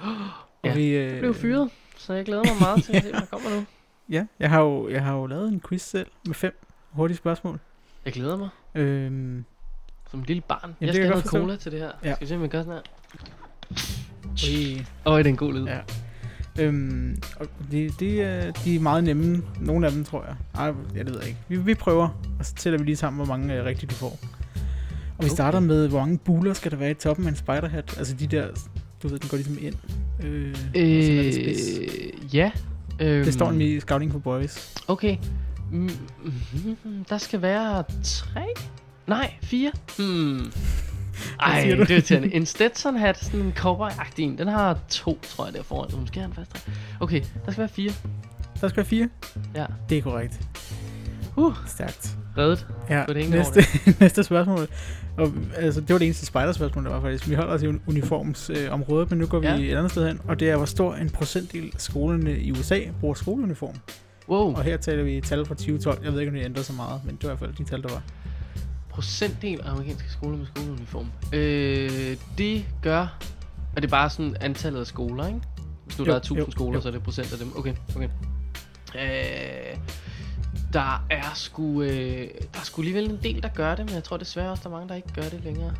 [0.02, 3.10] Og Ja, vi, øh, Jeg blev fyret, så jeg glæder mig meget til at se,
[3.12, 3.66] hvad der kommer nu.
[4.10, 6.60] Ja, jeg har, jo, jeg har jo lavet en quiz selv med fem
[6.92, 7.60] hurtige spørgsmål.
[8.06, 8.50] Jeg glæder mig.
[8.76, 9.46] Øhm,
[10.10, 10.62] Som et lille barn.
[10.64, 11.92] Jamen, jeg skal have cola til det her.
[12.04, 12.14] Ja.
[12.16, 12.82] Skal vi se, om vi gør sådan her?
[15.06, 15.66] Åh, det er en god lyd.
[15.66, 15.80] Ja.
[16.60, 19.42] øhm, og det, det er, de er meget nemme.
[19.60, 20.36] Nogle af dem, tror jeg.
[20.56, 21.38] Ej, jeg ved ikke.
[21.48, 22.08] Vi, vi prøver,
[22.40, 24.08] og så tæller vi lige sammen, hvor mange øh, rigtigt du får.
[24.10, 24.20] Og
[25.20, 25.30] vi Okay.
[25.30, 27.96] starter med, hvor mange buler skal der være i toppen af en spiderhat?
[27.98, 28.48] Altså de der,
[29.04, 29.76] du ved, den går ligesom ind.
[30.24, 31.78] Øh, det spids.
[31.80, 32.52] Øh, ja.
[33.02, 34.74] Øhm, Det står i Scouting for Boys.
[34.88, 35.18] Okay.
[35.72, 35.90] Mm,
[36.86, 38.42] mm, der skal være tre?
[39.08, 39.72] Nej, fire.
[39.98, 40.52] Hmm.
[41.40, 42.34] Ej, det er irriterende.
[42.36, 45.92] En Stetson hat, sådan en cowboy-agtig en, den har to, tror jeg, der foran.
[45.92, 46.68] Så Måske har den fast.
[47.00, 47.92] Okay, der skal være fire.
[48.62, 49.10] Der skal være fire.
[49.56, 49.66] Ja.
[49.90, 50.40] Det er korrekt.
[51.38, 52.16] Uh, Stærkt.
[52.38, 52.68] reddet.
[52.90, 53.64] Ja, næste,
[54.02, 54.68] næste spørgsmål.
[55.18, 57.30] Og, altså, det var det eneste spiderspørgsmål, der var faktisk.
[57.30, 59.56] Vi holder os i un- uniformsområdet, øh, men nu går vi Ja.
[59.58, 60.20] et andet sted hen.
[60.28, 63.76] Og det er, hvor stor en procentdel af skolerne i USA bruger skoleuniform.
[64.30, 64.54] Wow.
[64.56, 66.04] Og her taler vi tal fra 2012.
[66.04, 67.70] Jeg ved ikke, om det ændrer så meget, men det var i hvert fald de
[67.72, 68.02] tal, der var.
[68.96, 71.12] Procentdel af amerikanske skoler med skoleuniform.
[71.34, 73.18] Øh, det gør...
[73.76, 75.42] Er det bare sådan antallet af skoler, ikke?
[75.86, 76.82] Hvis nu Jo, der er 1000 jo, skoler, jo.
[76.82, 77.58] så er det procent af dem.
[77.58, 78.10] Okay, okay.
[78.96, 79.78] Øh,
[80.74, 81.82] der er sgu...
[81.82, 81.90] Øh,
[82.54, 84.70] der er sgu alligevel en del, der gør det, men jeg tror desværre også, der
[84.70, 85.74] er mange, der ikke gør det længere.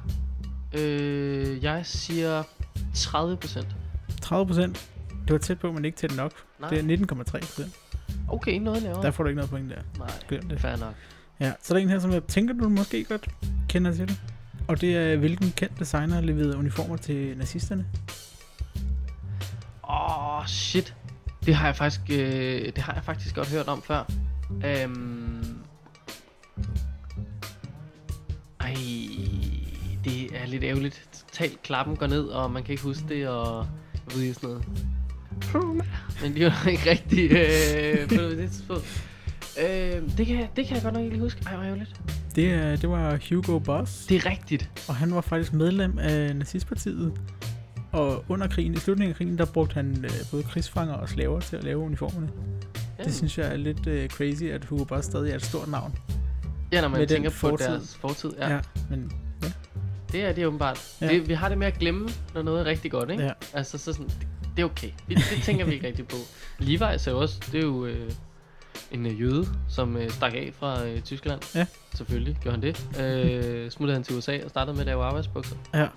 [0.74, 2.44] Øh, jeg siger
[2.96, 3.68] 30 procent.
[4.22, 4.90] 30 procent.
[5.28, 6.32] Det var tæt på, men ikke tæt nok.
[6.60, 6.70] Nej.
[6.70, 7.76] Det er 19,3 procent.
[8.28, 9.04] Okay, noget lavere.
[9.04, 9.82] Der får du ikke noget point der.
[10.00, 10.60] Nej, Glem det.
[10.60, 10.94] fair nok.
[11.40, 13.30] Ja, så er der en her, som jeg tænker, du måske godt
[13.70, 14.22] kender til det.
[14.68, 17.86] Og det er, hvilken kendt designer leverede uniformer til nazisterne?
[19.90, 20.96] Åh, oh, shit.
[21.46, 24.12] Det har jeg faktisk, øh, det har jeg faktisk godt hørt om før.
[24.66, 25.58] Øhm...
[28.60, 28.76] Ej,
[30.04, 31.24] det er lidt ærgerligt.
[31.28, 34.50] Totalt klappen går ned, og man kan ikke huske det, og jeg ved ikke sådan
[34.50, 34.66] noget.
[36.22, 39.10] Men de var ikke rigtig øh, på det tidspunkt.
[39.60, 41.42] Øh, det, kan, det kan jeg godt nok ikke lige huske.
[41.46, 42.02] Ej, hvor ærgerligt.
[42.36, 44.70] Det, det var Hugo Boss, Det er rigtigt.
[44.88, 47.14] og han var faktisk medlem af nazistpartiet.
[47.92, 51.40] Og under krigen, i slutningen af krigen, der brugte han øh, både krigsfanger og slaver
[51.40, 52.30] til at lave uniformerne.
[53.00, 55.68] Ja, Det synes jeg er lidt øh, crazy, at Hugo Boss stadig er et stort
[55.68, 55.96] navn.
[56.72, 57.66] ja når man med tænker på fortid.
[57.68, 58.32] deres fortid.
[58.40, 58.62] Ja, Ja, ja.
[58.90, 59.12] men
[60.12, 60.80] det er det åbenbart.
[61.02, 61.06] Ja.
[61.06, 61.14] Ja.
[61.14, 63.24] Det, vi har det med at glemme, når noget er rigtig godt, ikke?
[63.24, 63.32] ja.
[63.54, 64.90] Altså, så sådan, det, det er okay.
[65.10, 66.16] Det, det tænker vi ikke rigtig på.
[66.62, 68.12] Levi's er jo også, det er jo øh,
[68.92, 71.56] en øh, jøde, som øh, stak af fra øh, Tyskland.
[71.56, 71.66] Ja.
[71.94, 73.00] Selvfølgelig gjorde han det.
[73.02, 75.56] Øh, smuttede han til USA og startede med at lave arbejdsbukser.
[75.74, 75.88] ja.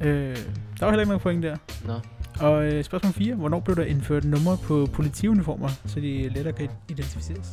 [0.00, 0.36] Øh,
[0.78, 1.56] der var heller ikke nogen point der.
[1.84, 2.00] Nå.
[2.40, 3.34] Og øh, spørgsmål 4.
[3.34, 7.48] Hvornår blev der indført numre på politiuniformer, så de lettere kan identificeres?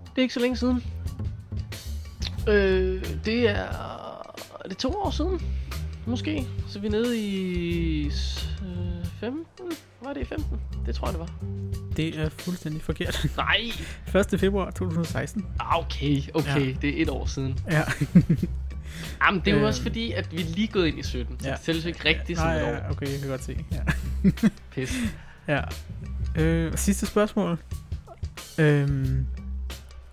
[0.00, 0.84] Det er ikke så længe siden.
[2.48, 3.66] Øh, det er...
[4.64, 5.40] Er det to år siden?
[6.06, 6.46] Måske.
[6.68, 8.10] Så vi er nede i...
[9.26, 9.44] Øh, 15?
[10.02, 10.60] Var det i 15?
[10.86, 11.30] Det tror jeg, det var.
[11.96, 13.26] Det er fuldstændig forkert.
[13.36, 13.60] Nej!
[14.32, 14.40] 1.
[14.40, 15.46] februar 2016.
[15.60, 16.66] Ah, Okay, okay.
[16.66, 16.74] Ja.
[16.82, 17.58] Det er et år siden.
[17.70, 17.82] Ja.
[19.26, 19.66] Jamen, det er jo Øhm.
[19.66, 21.40] også fordi, at vi lige gået ind i 17.
[21.40, 21.52] Så Ja.
[21.54, 22.68] det tælles ikke rigtigt som Nej, et år.
[22.68, 23.64] ja, okay, jeg kan godt se.
[23.72, 23.80] Ja.
[24.74, 24.94] Pis.
[25.48, 25.60] ja.
[26.38, 27.58] Øh, sidste spørgsmål.
[28.58, 29.26] Øhm,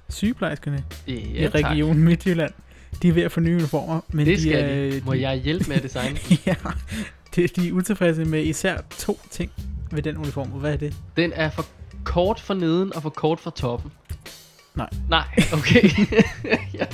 [0.09, 1.53] sygeplejerskerne Ja, i tak.
[1.53, 2.53] Region Midtjylland,
[3.01, 5.01] de er ved at få nye uniformer, men Det de skal er, de.
[5.05, 6.19] Må de, jeg hjælpe med at designe?
[6.45, 6.55] ja,
[7.35, 9.51] det, de er utilfredse med især to ting
[9.91, 10.47] ved den uniform.
[10.47, 10.93] Hvad er det?
[11.17, 11.65] Den er for
[12.03, 13.91] kort for neden og for kort for toppen.
[14.75, 14.89] Nej.
[15.09, 15.23] Nej,
[15.53, 15.89] okay.
[16.79, 16.85] ja.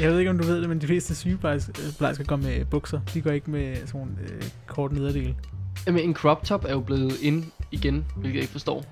[0.00, 3.00] Jeg ved ikke, om du ved det, men de fleste sygeplejersker går med bukser.
[3.14, 5.34] De går ikke med sådan nogle øh, kort nederdel.
[5.86, 8.84] Jamen, en crop top er jo blevet ind igen, hvilket jeg ikke forstår.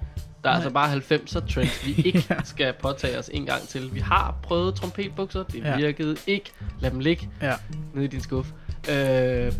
[0.44, 0.54] Der er Nej.
[0.54, 2.34] altså bare 90'er trends, vi ikke Ja.
[2.44, 3.94] skal påtage os en gang til.
[3.94, 5.76] Vi har prøvet trompetbukser, det Ja.
[5.76, 6.52] virkede ikke.
[6.80, 7.54] Lad dem ligge Ja.
[7.94, 8.52] nede i din skuffe.
[8.90, 9.52] Øh,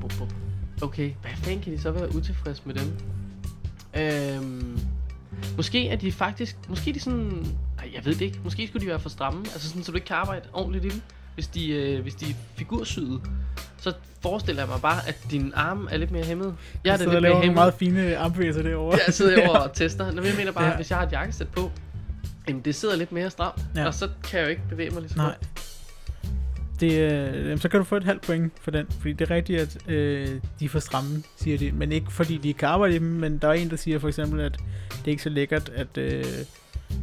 [0.00, 0.32] bup, bup,
[0.82, 2.92] okay, hvad fanden kan de så være utilfredse med dem?
[3.96, 4.78] Øhm,
[5.56, 7.46] måske er de faktisk, måske er de sådan,
[7.76, 9.96] nej, jeg ved det ikke, måske skulle de være for stramme, altså sådan, så du
[9.96, 11.00] ikke kan arbejde ordentligt i dem.
[11.34, 13.20] Hvis de, øh, hvis de er figursyede,
[13.78, 16.54] så forestiller jeg mig bare, at din arm er lidt mere hæmmet.
[16.84, 17.54] Jeg er lidt mere hæmmet.
[17.54, 18.98] meget fine armbevægelser derovre.
[19.06, 20.12] Jeg sidder herovre og tester.
[20.12, 20.76] Nå, jeg mener bare, Ja.
[20.76, 21.70] hvis jeg har et jakkesæt på,
[22.48, 23.86] jamen det sidder lidt mere stramt, ja.
[23.86, 25.26] og så kan jeg jo ikke bevæge mig lige så Nej.
[25.26, 25.69] godt.
[26.80, 29.60] Det, øh, så kan du få et halvt point for den, fordi det er rigtigt,
[29.60, 30.28] at øh,
[30.60, 31.72] de er for stramme, siger de.
[31.72, 33.98] Men ikke fordi de ikke kan arbejde i dem, men der er en, der siger
[33.98, 34.52] for eksempel, at
[34.90, 36.24] det er ikke så lækkert, at, øh,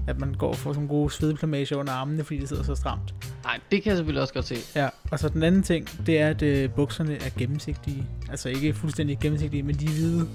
[0.07, 3.15] at man går for sådan gode svedplamage under armene, fordi det sidder så stramt.
[3.43, 4.55] Nej, det kan jeg selvfølgelig også godt se.
[4.75, 8.07] Ja, og så den anden ting, det er, at øh, bukserne er gennemsigtige.
[8.29, 10.27] Altså ikke fuldstændig gennemsigtige, men de er hvide.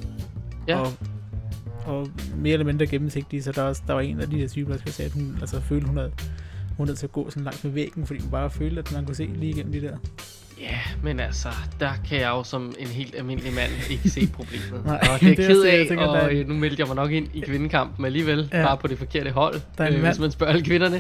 [0.69, 0.81] Ja.
[0.81, 0.93] Og,
[1.87, 4.49] og mere eller mindre gennemsigtige, så der, er også, der var en af de her
[4.49, 6.13] sygeplejersker, der sagde, at hun altså, følte, hun havde
[6.77, 9.05] hun havde til at gå sådan langt med væggen, fordi hun bare følte, at man
[9.07, 9.97] kunne se lige igennem de der.
[10.61, 11.49] Ja, men altså,
[11.81, 14.85] der kan jeg jo som en helt almindelig mand ikke se problemet.
[14.87, 16.49] Nej, og det er det er ked det, jeg af, tænker, der er- og øh,
[16.49, 18.63] nu meldte jeg mig nok ind i kvindekampen alligevel, Ja.
[18.67, 20.97] bare på det forkerte hold, Der er øh, mand- hvis man spørger alle kvinderne.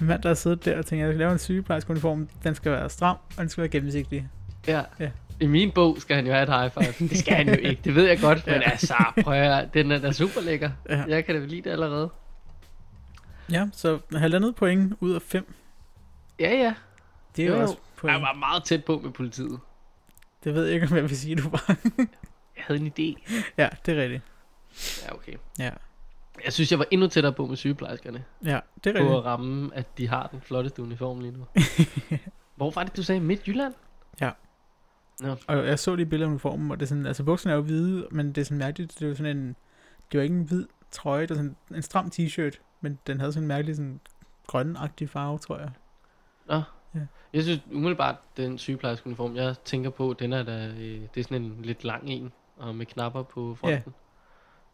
[0.00, 2.54] En mand, der har siddet der og tænkt, at jeg skal lave en sygeplejerskeuniform, den
[2.54, 4.28] skal være stram, og den skal være gennemsigtig.
[4.68, 4.80] Ja.
[5.00, 5.08] Ja.
[5.40, 7.08] I min bog skal han jo have et high five.
[7.10, 8.70] Det skal han jo ikke, det ved jeg godt, men Ja.
[8.70, 8.94] altså,
[9.24, 10.70] prøv at høre, den er da super lækker.
[10.90, 11.02] Ja.
[11.08, 12.10] Jeg kan da vel lide det allerede.
[13.52, 15.54] Ja, så halvandet point ud af fem.
[16.40, 16.74] Ja, ja.
[17.36, 18.12] Det er jo, Jo, også point.
[18.14, 19.60] Jeg var meget tæt på med politiet.
[20.44, 21.76] Det ved jeg ikke, om jeg vil sige, du var.
[22.56, 23.32] Jeg havde en idé.
[23.58, 24.22] ja, det er rigtigt.
[25.06, 25.34] Ja, okay.
[25.58, 25.70] Ja,
[26.44, 28.24] Jeg synes, jeg var endnu tættere på med sygeplejerskerne.
[28.44, 29.18] ja det er På rigtigt.
[29.18, 31.44] at ramme, at de har den flotteste uniform lige nu.
[32.56, 33.20] Hvor var det, du sagde?
[33.20, 33.74] Midtjylland?
[34.20, 34.30] Ja.
[35.20, 35.36] Nå.
[35.46, 37.62] Og jeg så de billeder af uniformen, og det er sådan, altså bukserne er jo
[37.62, 39.56] hvide, men det er sådan mærkeligt, det er jo sådan en,
[40.12, 43.32] det var ikke en hvid trøje, det var sådan en stram t-shirt, men den havde
[43.32, 44.00] sådan en mærkelig sådan
[44.46, 45.70] grønagtig farve, tror jeg.
[46.46, 46.62] Nå.
[46.94, 47.00] Ja.
[47.32, 51.42] Jeg synes umiddelbart, den sygeplejerskeuniform, jeg tænker på, den er da, øh, det er sådan
[51.42, 53.94] en lidt lang en, og med knapper på fronten.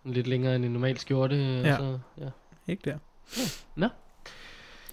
[0.04, 1.36] En Lidt længere end en normal skjorte.
[1.36, 1.76] Ja.
[1.76, 2.28] Så, ja.
[2.66, 2.98] Ikke der.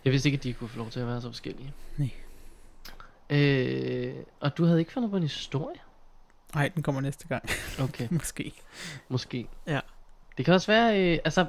[0.05, 1.73] Jeg vidste ikke, at de kunne få lov til at være så forskellige.
[1.97, 2.09] Nej.
[3.29, 5.79] Øh, og du havde ikke fundet på en historie?
[6.55, 7.43] Nej, den kommer næste gang,
[7.81, 8.53] Okay, måske.
[9.09, 9.47] måske.
[9.67, 9.79] Ja.
[10.37, 11.45] Det kan også være, øh, altså,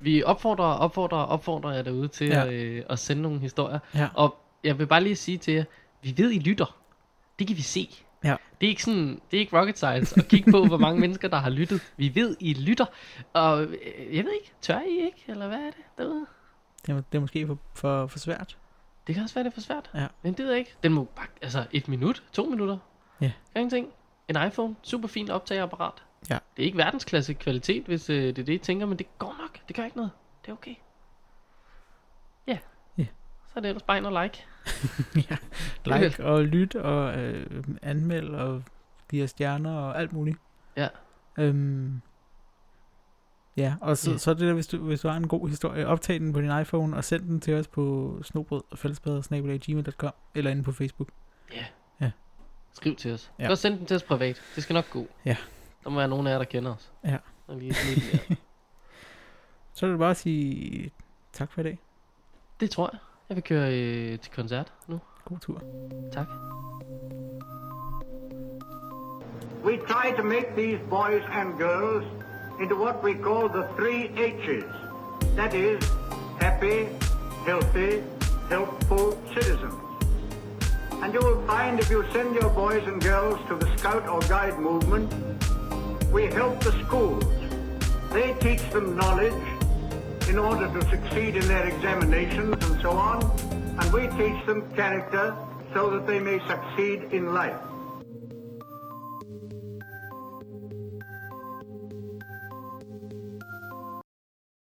[0.00, 2.46] vi opfordrer, opfordrer, opfordrer jer derude til Ja.
[2.46, 3.78] at, øh, at sende nogle historier.
[3.94, 4.08] Ja.
[4.14, 5.64] Og jeg vil bare lige sige til jer,
[6.02, 6.76] vi ved, I lytter.
[7.38, 7.88] Det kan vi se.
[8.24, 8.36] Ja.
[8.60, 11.28] Det er ikke sådan, det er ikke rocket science at kigge på, hvor mange mennesker,
[11.28, 11.92] der har lyttet.
[11.96, 12.86] Vi ved, I lytter.
[13.32, 13.76] Og øh,
[14.16, 15.24] jeg ved ikke, tør I ikke?
[15.28, 16.26] Eller hvad er det derude?
[16.86, 18.56] Det er, det er måske for, for, for svært.
[19.06, 19.90] Det kan også være, det er for svært.
[19.94, 20.06] Ja.
[20.22, 20.74] Men det ved jeg ikke.
[20.82, 22.78] Den må bare, altså et minut, to minutter.
[23.20, 23.26] Ja.
[23.54, 23.88] Kan ingenting.
[24.28, 25.92] En iPhone, super fint optagerapparat.
[26.30, 26.38] Ja.
[26.56, 29.34] Det er ikke verdensklasse kvalitet, hvis øh, det er det, I tænker, men det går
[29.40, 29.45] nok.
[29.68, 30.10] Det gør ikke noget.
[30.42, 30.74] Det er okay.
[32.46, 32.58] Ja.
[32.98, 33.06] Ja.
[33.46, 34.44] Så er det ellers bare ind og like.
[35.30, 35.36] ja.
[35.84, 38.62] Like og lyt og øh, anmeld og
[39.10, 40.36] give os stjerner og alt muligt.
[40.76, 40.88] Ja.
[41.38, 42.00] Øhm,
[43.56, 44.18] ja, og så, Ja.
[44.18, 46.40] så er det der, hvis du, hvis du har en god historie, optag den på
[46.40, 51.08] din iPhone og send den til os på snobrød og fællesbader.gmail.com eller inde på Facebook.
[51.52, 51.64] Ja.
[52.00, 52.10] Ja.
[52.72, 53.32] Skriv til os.
[53.38, 53.46] Ja.
[53.46, 54.42] Godt send den til os privat.
[54.54, 55.06] Det skal nok gå.
[55.24, 55.36] Ja.
[55.84, 56.92] Der må være nogen af jer, der kender os.
[57.04, 57.18] Ja.
[57.46, 58.36] Og lige den der.
[59.76, 60.90] Så er det bare sige
[61.32, 61.78] tak for i dag.
[62.60, 63.00] Det tror jeg.
[63.28, 65.00] Jeg vil køre øh, til koncert nu.
[65.24, 65.62] God tur.
[66.12, 66.26] Tak.
[69.64, 72.04] We try to make these boys and girls
[72.60, 74.72] into what we call the three H's.
[75.36, 75.80] That is,
[76.40, 76.78] happy,
[77.46, 77.92] healthy,
[78.48, 79.80] helpful citizens.
[81.02, 84.20] And you will find if you send your boys and girls to the Scout or
[84.20, 85.08] Guide movement,
[86.12, 87.24] we help the schools.
[88.12, 89.55] They teach them knowledge
[90.28, 93.22] in order to succeed in their examinations and so on,
[93.78, 95.36] and we teach them character
[95.72, 97.56] so that they may succeed in life.